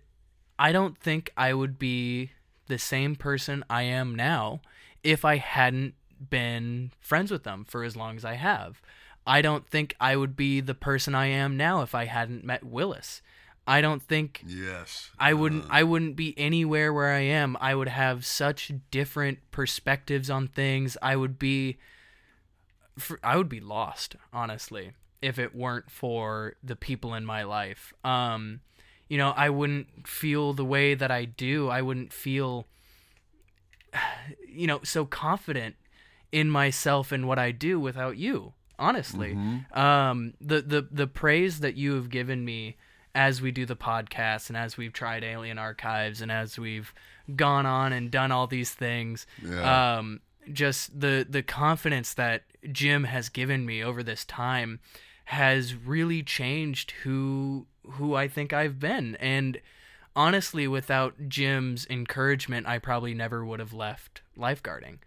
[0.58, 2.30] I don't think I would be
[2.66, 4.62] the same person I am now
[5.04, 5.94] if I hadn't
[6.30, 8.80] been friends with them for as long as I have.
[9.26, 12.64] I don't think I would be the person I am now if I hadn't met
[12.64, 13.22] Willis.
[13.66, 15.10] I don't think yes.
[15.18, 17.56] I wouldn't I wouldn't be anywhere where I am.
[17.60, 20.98] I would have such different perspectives on things.
[21.00, 21.78] I would be
[23.22, 27.94] I would be lost, honestly, if it weren't for the people in my life.
[28.04, 28.60] Um
[29.08, 31.68] you know, I wouldn't feel the way that I do.
[31.68, 32.66] I wouldn't feel
[34.48, 35.76] you know, so confident
[36.32, 38.52] in myself and what I do without you.
[38.78, 39.38] Honestly,
[39.72, 42.76] um, the the the praise that you have given me
[43.14, 46.92] as we do the podcast and as we've tried Alien Archives and as we've
[47.36, 49.96] gone on and done all these things, Yeah.
[49.98, 50.20] um,
[50.52, 54.80] just the the confidence that Jim has given me over this time
[55.26, 59.60] has really changed who who I think I've been and
[60.16, 64.98] honestly without Jim's encouragement I probably never would have left lifeguarding.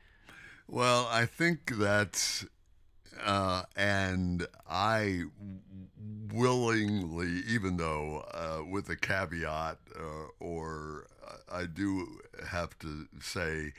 [0.68, 2.46] Well, I think that's,
[3.24, 5.24] uh, and I
[6.32, 11.08] willingly, even though uh, with a caveat, uh, or
[11.52, 13.74] I do have to say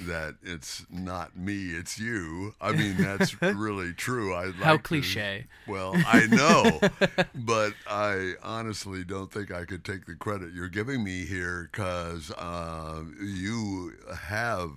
[0.00, 2.54] that it's not me, it's you.
[2.60, 4.34] I mean, that's really true.
[4.34, 5.46] I like How to- cliche.
[5.66, 6.80] well, I know,
[7.34, 12.30] but I honestly don't think I could take the credit you're giving me here because
[12.32, 14.72] uh, you have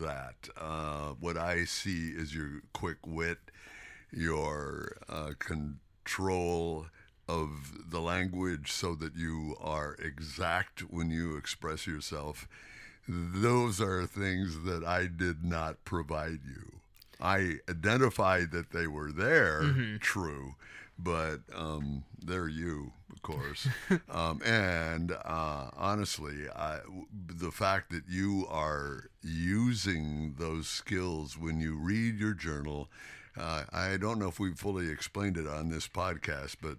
[0.00, 0.48] that.
[0.58, 3.38] Uh, what I see is your quick wit,
[4.12, 6.86] your uh, control
[7.30, 12.48] of the language so that you are exact when you express yourself.
[13.08, 16.80] Those are things that I did not provide you.
[17.20, 19.62] I identified that they were there,
[20.00, 20.54] true,
[20.98, 23.68] but um, they're you, of course.
[24.10, 26.78] um, and uh, honestly, I,
[27.12, 32.88] the fact that you are using those skills when you read your journal,
[33.38, 36.78] uh, I don't know if we've fully explained it on this podcast, but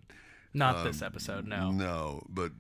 [0.54, 1.72] Not this episode, no.
[1.72, 2.52] no, but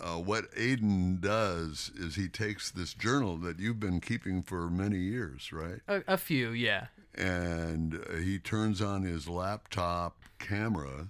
[0.00, 4.98] uh, what Aiden does is he takes this journal that you've been keeping for many
[4.98, 5.80] years, right?
[5.88, 6.86] A, a few, yeah.
[7.14, 11.08] And uh, he turns on his laptop camera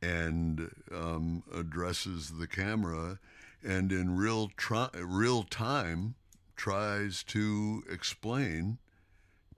[0.00, 3.18] and um, addresses the camera,
[3.64, 6.14] and in real tri- real time
[6.54, 8.78] tries to explain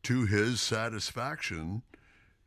[0.04, 1.82] to his satisfaction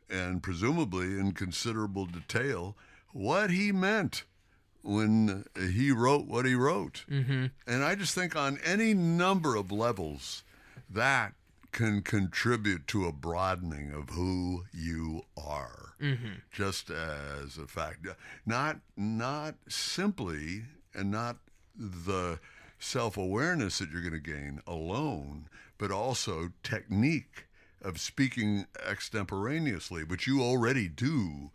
[0.10, 2.76] and presumably in considerable detail
[3.14, 4.24] what he meant
[4.82, 7.06] when he wrote what he wrote.
[7.10, 7.48] Mm-hmm.
[7.68, 10.44] And I just think on any number of levels,
[10.90, 11.34] that
[11.72, 15.94] can contribute to a broadening of who you are.
[16.52, 18.08] Just as a fact,
[18.46, 20.64] not not simply
[20.94, 21.38] and not
[21.76, 22.40] the
[22.80, 27.46] self awareness that you're going to gain alone, but also technique
[27.82, 31.52] of speaking extemporaneously, which you already do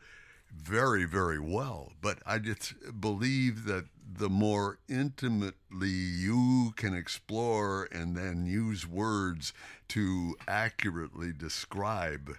[0.57, 1.93] very, very well.
[2.01, 3.87] But I just believe that
[4.19, 9.53] the more intimately you can explore and then use words
[9.89, 12.37] to accurately describe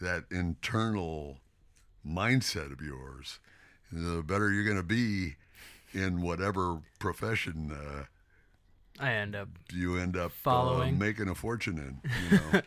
[0.00, 1.38] that internal
[2.06, 3.40] mindset of yours,
[3.90, 5.36] the better you're going to be
[5.92, 8.04] in whatever profession uh,
[9.00, 9.48] I end up.
[9.72, 10.98] you end up uh, Following.
[10.98, 12.10] making a fortune in.
[12.30, 12.62] You know?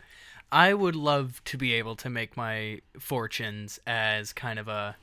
[0.52, 4.96] I would love to be able to make my fortunes as kind of a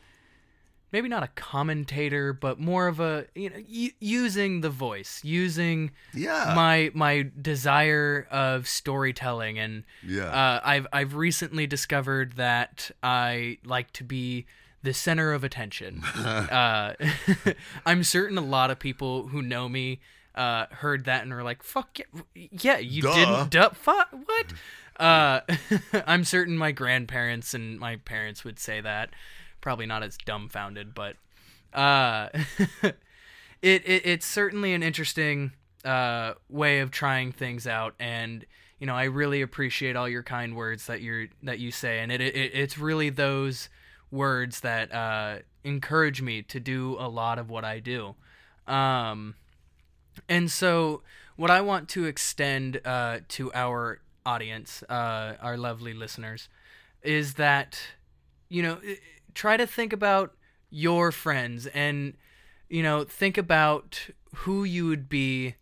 [0.91, 5.91] maybe not a commentator, but more of a you know y- using the voice, using
[6.15, 6.53] Yeah.
[6.57, 10.25] my my desire of storytelling and yeah.
[10.25, 14.47] uh, I've I've recently discovered that I like to be
[14.83, 16.03] the center of attention.
[16.17, 16.95] uh,
[17.87, 20.01] I'm certain a lot of people who know me
[20.35, 21.99] uh, heard that and are like, "Fuck
[22.35, 23.15] yeah, yeah you Duh.
[23.15, 24.47] didn't duh, fuck what?"
[24.99, 25.41] Uh,
[26.07, 29.11] I'm certain my grandparents and my parents would say that.
[29.61, 31.17] Probably not as dumbfounded, but
[31.73, 32.29] uh,
[32.83, 32.95] it,
[33.63, 35.53] it it's certainly an interesting
[35.85, 37.95] uh, way of trying things out.
[37.99, 38.45] And
[38.79, 42.01] you know i really appreciate all your kind words that you're that you say.
[42.01, 43.69] And it, it it's really those
[44.11, 48.15] words that uh, encourage me to do a lot of what i do.
[48.67, 49.35] Um,
[50.29, 51.03] and so
[51.37, 54.01] what i want to extend uh, to our
[54.33, 56.49] audience uh, our lovely listeners
[57.03, 57.71] is that
[58.49, 58.77] you know
[59.35, 60.35] try to think about
[60.71, 62.15] your friends and
[62.69, 64.11] you know think about
[64.43, 65.55] who you would be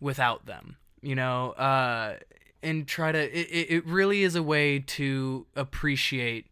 [0.00, 2.16] without them you know uh
[2.62, 6.46] and try to it, it really is a way to appreciate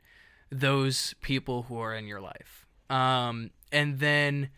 [0.51, 2.67] those people who are in your life.
[2.89, 4.51] Um and then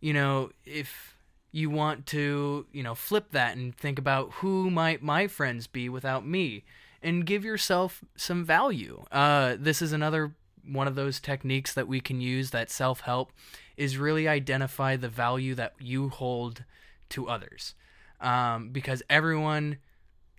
[0.00, 1.13] you know if
[1.54, 5.88] you want to you know flip that and think about who might my friends be
[5.88, 6.64] without me
[7.00, 9.04] and give yourself some value.
[9.12, 10.34] Uh this is another
[10.66, 13.30] one of those techniques that we can use that self-help
[13.76, 16.64] is really identify the value that you hold
[17.10, 17.74] to others.
[18.20, 19.78] Um, because everyone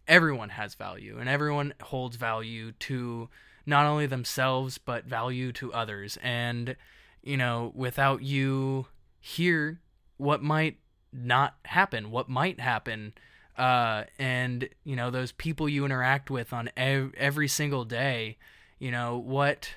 [0.08, 3.30] everyone has value and everyone holds value to
[3.66, 6.18] not only themselves but value to others.
[6.22, 6.76] And
[7.24, 8.88] you know without you
[9.22, 9.80] here
[10.18, 10.78] what might
[11.16, 13.14] not happen what might happen
[13.58, 18.38] uh, and you know those people you interact with on ev- every single day
[18.80, 19.76] you know what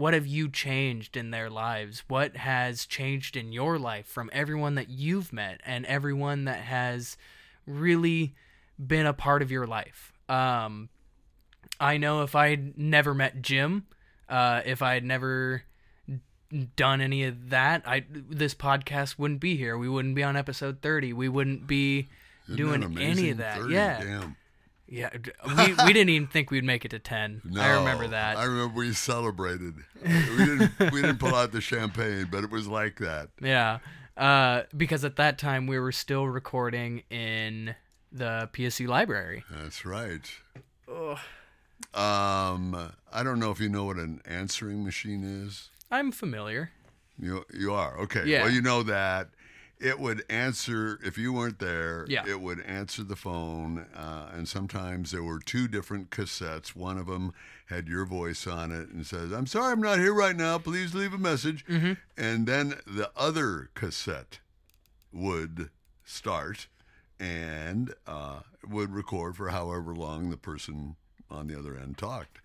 [0.00, 2.04] what have you changed in their lives?
[2.08, 7.18] What has changed in your life from everyone that you've met and everyone that has
[7.66, 8.34] really
[8.84, 10.12] been a part of your life?
[10.28, 10.88] Um,
[11.78, 13.86] I know if I'd never met Jim,
[14.28, 15.64] uh, if I had never
[16.76, 19.76] done any of that, I this podcast wouldn't be here.
[19.78, 21.12] We wouldn't be on episode thirty.
[21.12, 22.08] We wouldn't be
[22.46, 23.58] Isn't doing that any of that.
[23.58, 24.36] 30, yeah, Damn.
[24.88, 25.10] yeah.
[25.56, 27.40] We we didn't even think we'd make it to ten.
[27.44, 28.36] No, I remember that.
[28.36, 29.74] I remember we celebrated.
[30.02, 30.08] we
[30.44, 30.72] didn't.
[30.92, 33.28] We didn't pull out the champagne, but it was like that.
[33.40, 33.78] Yeah.
[34.16, 37.74] Uh, because at that time we were still recording in
[38.12, 39.44] the PSC library.
[39.50, 40.28] That's right.
[41.94, 45.70] Um, I don't know if you know what an answering machine is.
[45.90, 46.70] I'm familiar.
[47.18, 48.24] You you are okay.
[48.24, 48.44] Yeah.
[48.44, 49.28] Well, you know that
[49.78, 52.04] it would answer if you weren't there.
[52.08, 52.26] Yeah.
[52.26, 56.76] It would answer the phone, uh, and sometimes there were two different cassettes.
[56.76, 57.32] One of them
[57.66, 60.58] had your voice on it and says, "I'm sorry, I'm not here right now.
[60.58, 61.92] Please leave a message." Mm-hmm.
[62.16, 64.40] And then the other cassette
[65.12, 65.70] would
[66.04, 66.68] start
[67.18, 70.96] and uh, would record for however long the person
[71.30, 72.38] on the other end talked.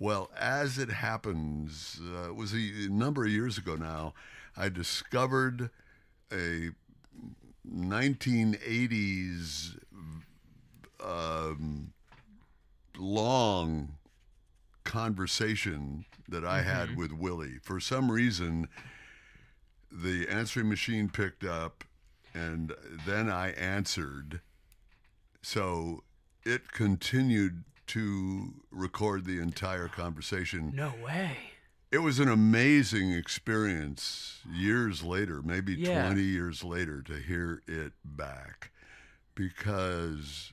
[0.00, 4.14] Well, as it happens, uh, it was a number of years ago now,
[4.56, 5.68] I discovered
[6.32, 6.70] a
[7.70, 9.76] 1980s
[11.04, 11.92] um,
[12.98, 13.96] long
[14.84, 17.58] conversation that I had with Willie.
[17.62, 18.68] For some reason,
[19.92, 21.84] the answering machine picked up,
[22.32, 22.72] and
[23.04, 24.40] then I answered.
[25.42, 26.04] So
[26.42, 30.72] it continued to record the entire conversation.
[30.74, 31.36] No way.
[31.90, 36.06] It was an amazing experience years later, maybe Yeah.
[36.06, 38.70] 20 years later, to hear it back.
[39.34, 40.52] Because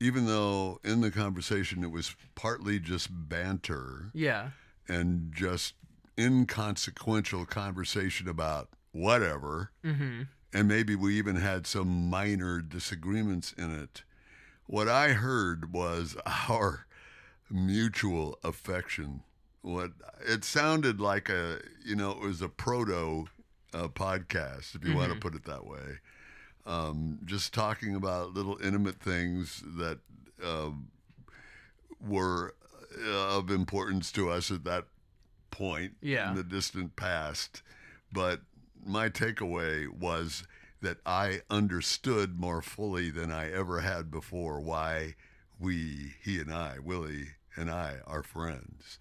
[0.00, 4.50] even though in the conversation it was partly just banter Yeah.
[4.88, 5.74] and just
[6.18, 10.22] inconsequential conversation about whatever, Mm-hmm.
[10.52, 14.02] and maybe we even had some minor disagreements in it.
[14.68, 16.14] What I heard was
[16.48, 16.86] our
[17.50, 19.22] mutual affection.
[19.62, 19.92] What
[20.26, 23.26] it sounded like a, you know, it was a proto
[23.74, 25.98] uh, podcast, if you want to put it that way.
[26.66, 29.98] Um, just talking about little intimate things that
[30.44, 30.88] um
[32.00, 32.54] were
[33.04, 34.84] uh, of importance to us at that
[35.50, 36.30] point Yeah.
[36.30, 37.62] in the distant past.
[38.12, 38.42] But
[38.86, 40.44] my takeaway was
[40.80, 45.14] that I understood more fully than I ever had before why
[45.58, 48.98] we, he and I, Willie and I, are friends.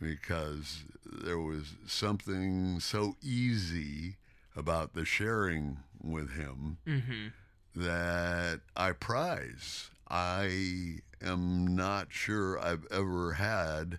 [0.00, 4.16] Because there was something so easy
[4.56, 7.28] about the sharing with him Mm-hmm.
[7.74, 9.90] that I prize.
[10.08, 13.98] I am not sure I've ever had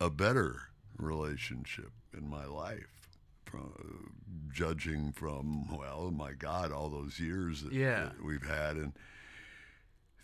[0.00, 0.68] a better
[0.98, 2.95] relationship in my life
[3.46, 4.12] from,
[4.52, 8.04] judging from well, my God, all those years that, Yeah.
[8.04, 8.92] that we've had, and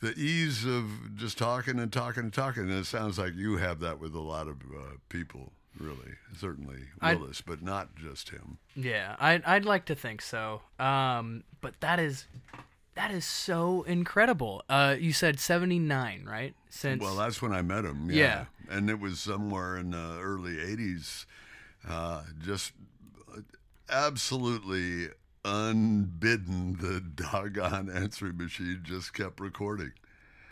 [0.00, 2.64] the ease of just talking and talking and talking.
[2.64, 6.14] And it sounds like you have that with a lot of uh, people, really.
[6.36, 8.58] Certainly Willis, but not just him.
[8.74, 10.62] Yeah, I'd I'd like to think so.
[10.78, 12.26] Um, but that is
[12.94, 14.62] that is so incredible.
[14.68, 16.54] Uh, you said seventy nine, right?
[16.68, 18.10] Since Well, that's when I met him.
[18.10, 18.16] Yeah.
[18.16, 18.44] Yeah.
[18.76, 21.26] And it was somewhere in the early 80s.
[21.86, 22.72] Uh, just
[23.93, 25.09] absolutely
[25.45, 29.93] unbidden, the doggone answering machine just kept recording.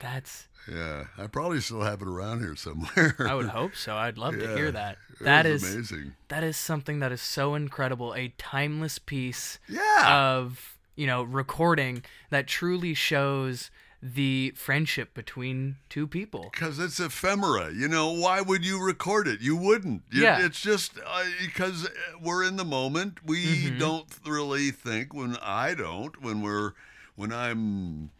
[0.00, 1.04] that's Yeah.
[1.18, 3.16] I probably still have it around here somewhere.
[3.20, 3.96] I would hope so.
[3.96, 4.98] I'd love to hear that.
[5.20, 6.14] That is amazing.
[6.28, 8.14] that is something that is so incredible.
[8.14, 10.28] A timeless piece Yeah.
[10.36, 13.70] of you know recording that truly shows
[14.02, 16.48] the friendship between two people.
[16.52, 17.70] Because it's ephemera.
[17.72, 19.40] You know, why would you record it?
[19.40, 20.02] You wouldn't.
[20.10, 20.44] You- Yeah.
[20.44, 21.88] It's just uh, because
[22.20, 23.18] we're in the moment.
[23.24, 23.78] We Mm-hmm.
[23.78, 26.72] don't really think, when I don't, when we're,
[27.14, 28.10] when I'm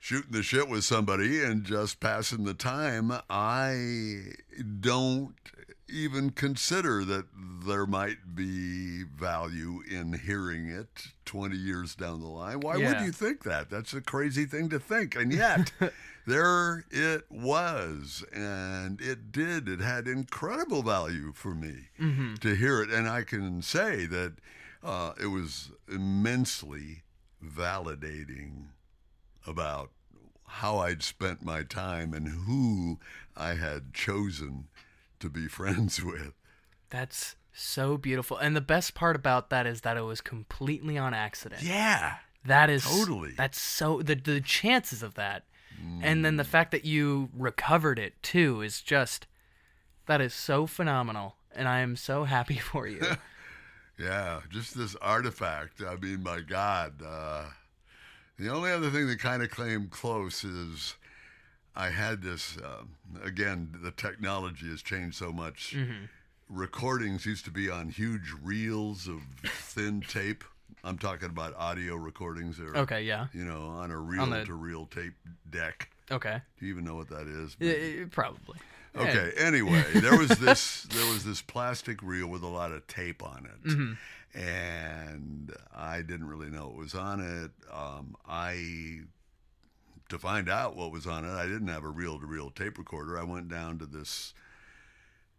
[0.00, 4.32] shooting the shit with somebody and just passing the time, I
[4.80, 5.34] don't
[5.88, 7.26] even consider that
[7.66, 12.60] there might be value in hearing it 20 years down the line.
[12.60, 13.70] Why would you think that?
[13.70, 15.14] That's a crazy thing to think.
[15.16, 15.72] And yet,
[16.26, 18.24] there it was.
[18.32, 19.68] And it did.
[19.68, 21.88] It had incredible value for me
[22.40, 22.90] to hear it.
[22.90, 24.34] And I can say that
[24.82, 27.02] uh, it was immensely
[27.44, 28.66] validating
[29.46, 29.90] about
[30.46, 32.98] how I'd spent my time and who
[33.36, 34.68] I had chosen
[35.24, 36.32] to be friends with.
[36.90, 38.36] That's so beautiful.
[38.36, 41.62] And the best part about that is that it was completely on accident.
[41.62, 42.16] Yeah.
[42.44, 43.32] That is Totally.
[43.36, 45.44] That's so the the chances of that,
[46.02, 49.26] and then the fact that you recovered it too is just
[50.06, 53.00] that is so phenomenal, and I am so happy for you.
[53.96, 55.80] Yeah, just this artifact.
[55.80, 56.94] I mean, my God.
[57.00, 57.44] Uh,
[58.36, 60.96] the only other thing that kind of came close is
[61.76, 62.56] I had this.
[62.64, 65.76] Um, again, the technology has changed so much.
[66.48, 70.44] Recordings used to be on huge reels of thin tape.
[70.84, 72.60] I'm talking about audio recordings.
[72.60, 75.14] Or, okay, yeah, You know, on a the- reel-to-reel tape
[75.50, 75.88] deck.
[76.10, 77.56] okay, Do you even know what that is?
[77.60, 78.58] Uh, uh, probably.
[78.96, 79.32] Okay.
[79.38, 83.48] Anyway, there was this there was this plastic reel with a lot of tape on
[83.64, 87.50] it, and I didn't really know what was on it.
[87.72, 89.00] Um, I
[90.08, 92.78] to find out what was on it, I didn't have a reel to reel tape
[92.78, 93.18] recorder.
[93.18, 94.34] I went down to this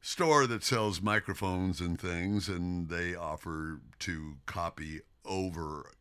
[0.02, 5.92] store that sells microphones and things, and they offer to copy over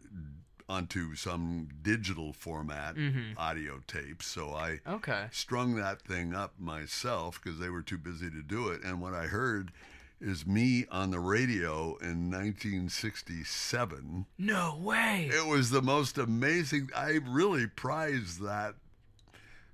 [0.68, 3.38] onto some digital format mm-hmm.
[3.38, 4.26] audio tapes.
[4.26, 5.26] So I Okay.
[5.30, 8.82] strung that thing up myself because they were too busy to do it.
[8.82, 9.72] And what I heard
[10.20, 14.26] is me on the radio in 1967.
[14.38, 15.30] No way.
[15.32, 16.90] It was the most amazing.
[16.96, 18.74] I really prized that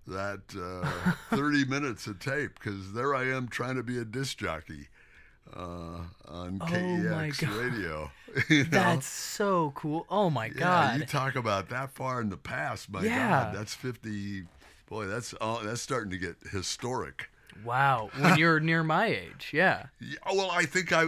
[0.07, 4.38] that uh, 30 minutes of tape because there I am trying to be a disc
[4.38, 4.88] jockey
[5.55, 8.11] uh, on Oh KEX radio.
[8.49, 8.70] you know?
[8.70, 10.07] That's so cool.
[10.11, 10.99] Oh my Yeah, god.
[11.01, 12.91] you talk about that far in the past.
[12.91, 13.45] My Yeah.
[13.45, 14.45] God, that's 50.
[14.88, 17.30] Boy, that's uh, that's starting to get historic.
[17.64, 18.11] Wow.
[18.18, 19.86] When you're near my age, yeah.
[20.01, 21.07] Yeah, well, I think I,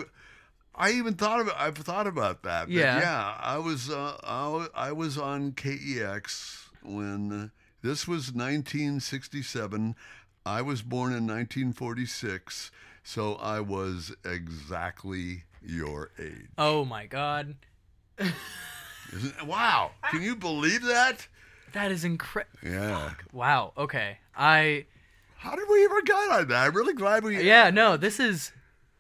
[0.74, 1.56] I even thought about.
[1.58, 2.68] I've thought about that.
[2.68, 3.00] Yeah.
[3.00, 3.36] yeah.
[3.40, 3.90] I was.
[3.90, 7.48] Uh, I, I was on KEX when uh,
[7.82, 9.94] this was 1967.
[10.44, 12.72] I was born in 1946,
[13.04, 16.48] so I was exactly your age.
[16.58, 17.54] Oh my god.
[19.12, 19.92] Isn't, wow!
[20.10, 21.26] Can you believe that?
[21.72, 22.58] That is incredible.
[22.62, 23.12] Yeah.
[23.32, 23.72] Wow.
[23.76, 24.18] Okay.
[24.36, 24.86] I
[25.42, 26.66] How did we ever get on that?
[26.68, 27.42] I'm really glad we.
[27.42, 28.52] yeah, no, this is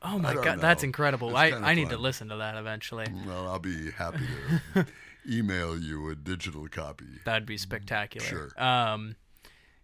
[0.02, 1.28] Oh my god, that's incredible.
[1.30, 3.06] It's I I need to listen to that eventually.
[3.26, 4.26] Well, I'll be happy
[4.74, 4.86] to
[5.30, 7.06] email you a digital copy.
[7.24, 8.26] That'd be spectacular.
[8.26, 8.62] Sure.
[8.62, 9.14] Um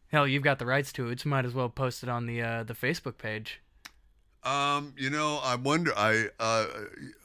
[0.08, 1.20] hell, you've got the rights to it.
[1.20, 3.60] So you might as well post it on the uh, the Facebook page.
[4.42, 5.92] Um, you know, I wonder.
[5.96, 6.66] I uh,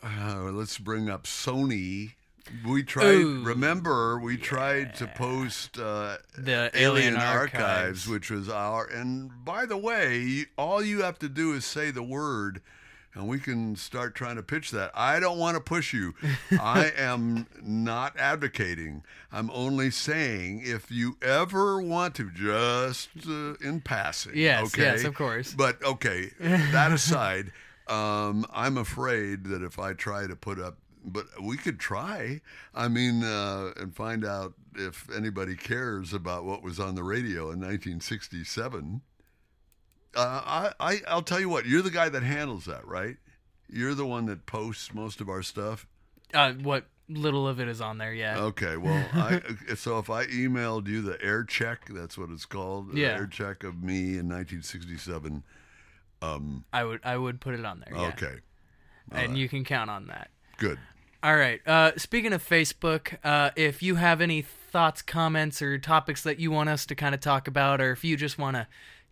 [0.03, 2.13] uh, let's bring up Sony.
[2.67, 3.05] We tried.
[3.05, 8.07] Ooh, remember, we tried to post uh, The Alien Alien Archives, Archives.
[8.07, 8.85] which was our.
[8.85, 12.61] And by the way, all you have to do is say the word,
[13.13, 14.91] and we can start trying to pitch that.
[14.93, 16.15] I don't want to push you.
[16.51, 19.03] I am not advocating.
[19.31, 24.33] I'm only saying if you ever want to, just uh, in passing.
[24.35, 24.81] Yes, okay?
[24.83, 25.53] yes, of course.
[25.53, 27.51] But okay, that aside,
[27.87, 32.41] um, I'm afraid that if I try to put up, but we could try.
[32.73, 37.43] I mean, uh, and find out if anybody cares about what was on the radio
[37.51, 39.01] in 1967.
[40.15, 41.65] Uh, I, I, I'll tell you what.
[41.65, 43.17] You're the guy that handles that, right?
[43.69, 45.87] you're the one that posts most of our stuff.
[46.31, 48.37] Uh, what little of it is on there, yeah.
[48.37, 49.41] Okay, well, I,
[49.75, 53.07] so if I emailed you the air check, that's what it's called, the Yeah.
[53.15, 55.43] air check of me in 1967.
[56.21, 57.97] I would I would put it on there.
[57.99, 58.07] Yeah.
[58.09, 58.35] Okay,
[59.11, 60.29] and you can count on that.
[60.57, 60.77] good.
[61.23, 61.65] All right.
[61.65, 66.51] Uh, speaking of Facebook, uh, if you have any thoughts, comments, or topics that you
[66.51, 68.67] want us to kind of talk about, or if you just want to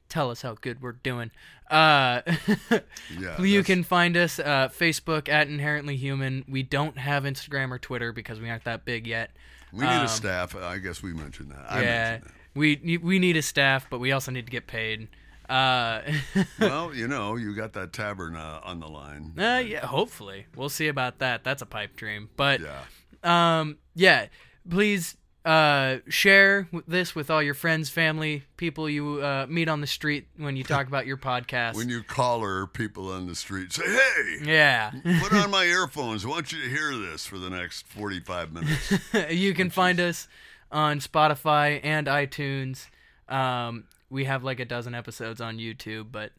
[0.10, 1.32] tell us how good we're doing,
[1.70, 6.44] uh, Yeah, you that's- can find us uh, Facebook at Inherently Human.
[6.50, 9.32] We don't have Instagram or Twitter because we aren't that big yet.
[9.72, 10.54] We need a staff.
[10.54, 11.66] I guess we mentioned that.
[11.70, 14.68] I um, yeah, mentioned we we need a staff, but we also need to get
[14.68, 15.08] paid.
[15.52, 16.02] Uh.
[16.60, 19.34] Well, you know, you got that tavern uh, on the line.
[19.38, 21.44] uh, yeah, hopefully we'll see about that.
[21.44, 22.62] That's a pipe dream, but.
[22.62, 22.80] Yeah.
[23.24, 24.26] um yeah
[24.68, 29.86] please uh share this with all your friends family people you uh meet on the
[29.88, 33.84] street when you talk about your podcast When you collar people on the street, say,
[33.86, 34.92] "Hey, yeah
[35.22, 36.26] put on my earphones.
[36.26, 38.94] I want you to hear this for the next 45 minutes."
[39.30, 40.28] you can find us
[40.72, 42.88] on spotify and itunes
[43.30, 46.32] um we have like a dozen episodes on youtube but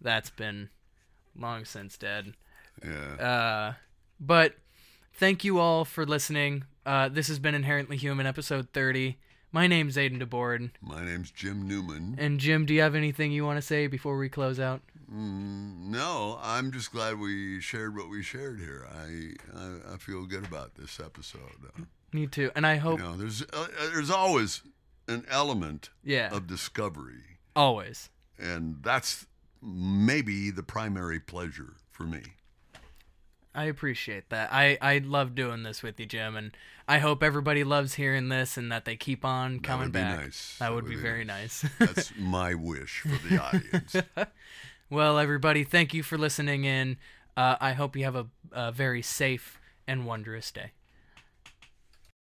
[0.00, 0.70] that's been
[1.38, 2.32] long since dead
[2.82, 3.14] Yeah.
[3.16, 3.72] uh
[4.18, 4.54] but
[5.12, 9.18] thank you all for listening uh this has been inherently human episode 30
[9.52, 12.14] my name's aiden debord My name's Jim Newman.
[12.18, 14.80] And Jim, do you have anything you want to say before we close out?
[15.12, 18.86] Mm, no, I'm just glad we shared what we shared here.
[18.88, 21.40] I I, I feel good about this episode.
[21.76, 21.82] Uh,
[22.12, 22.52] Me too.
[22.54, 24.62] And I you hope, know, there's uh, there's always
[25.10, 28.10] an element yeah, of discovery, always.
[28.38, 29.26] and that's
[29.62, 32.22] maybe the primary pleasure for me.
[33.54, 34.50] I appreciate that.
[34.52, 36.56] I I love doing this with you, Jim, and
[36.86, 40.00] I hope everybody loves hearing this and that they keep on That coming would be
[40.00, 40.20] back.
[40.20, 40.56] nice.
[40.58, 41.64] That, would, be, very nice.
[41.78, 43.96] That's my wish for the audience.
[44.90, 46.96] well, everybody, thank you for listening in.
[47.36, 50.72] Uh, I hope you have a, a very safe and wondrous day.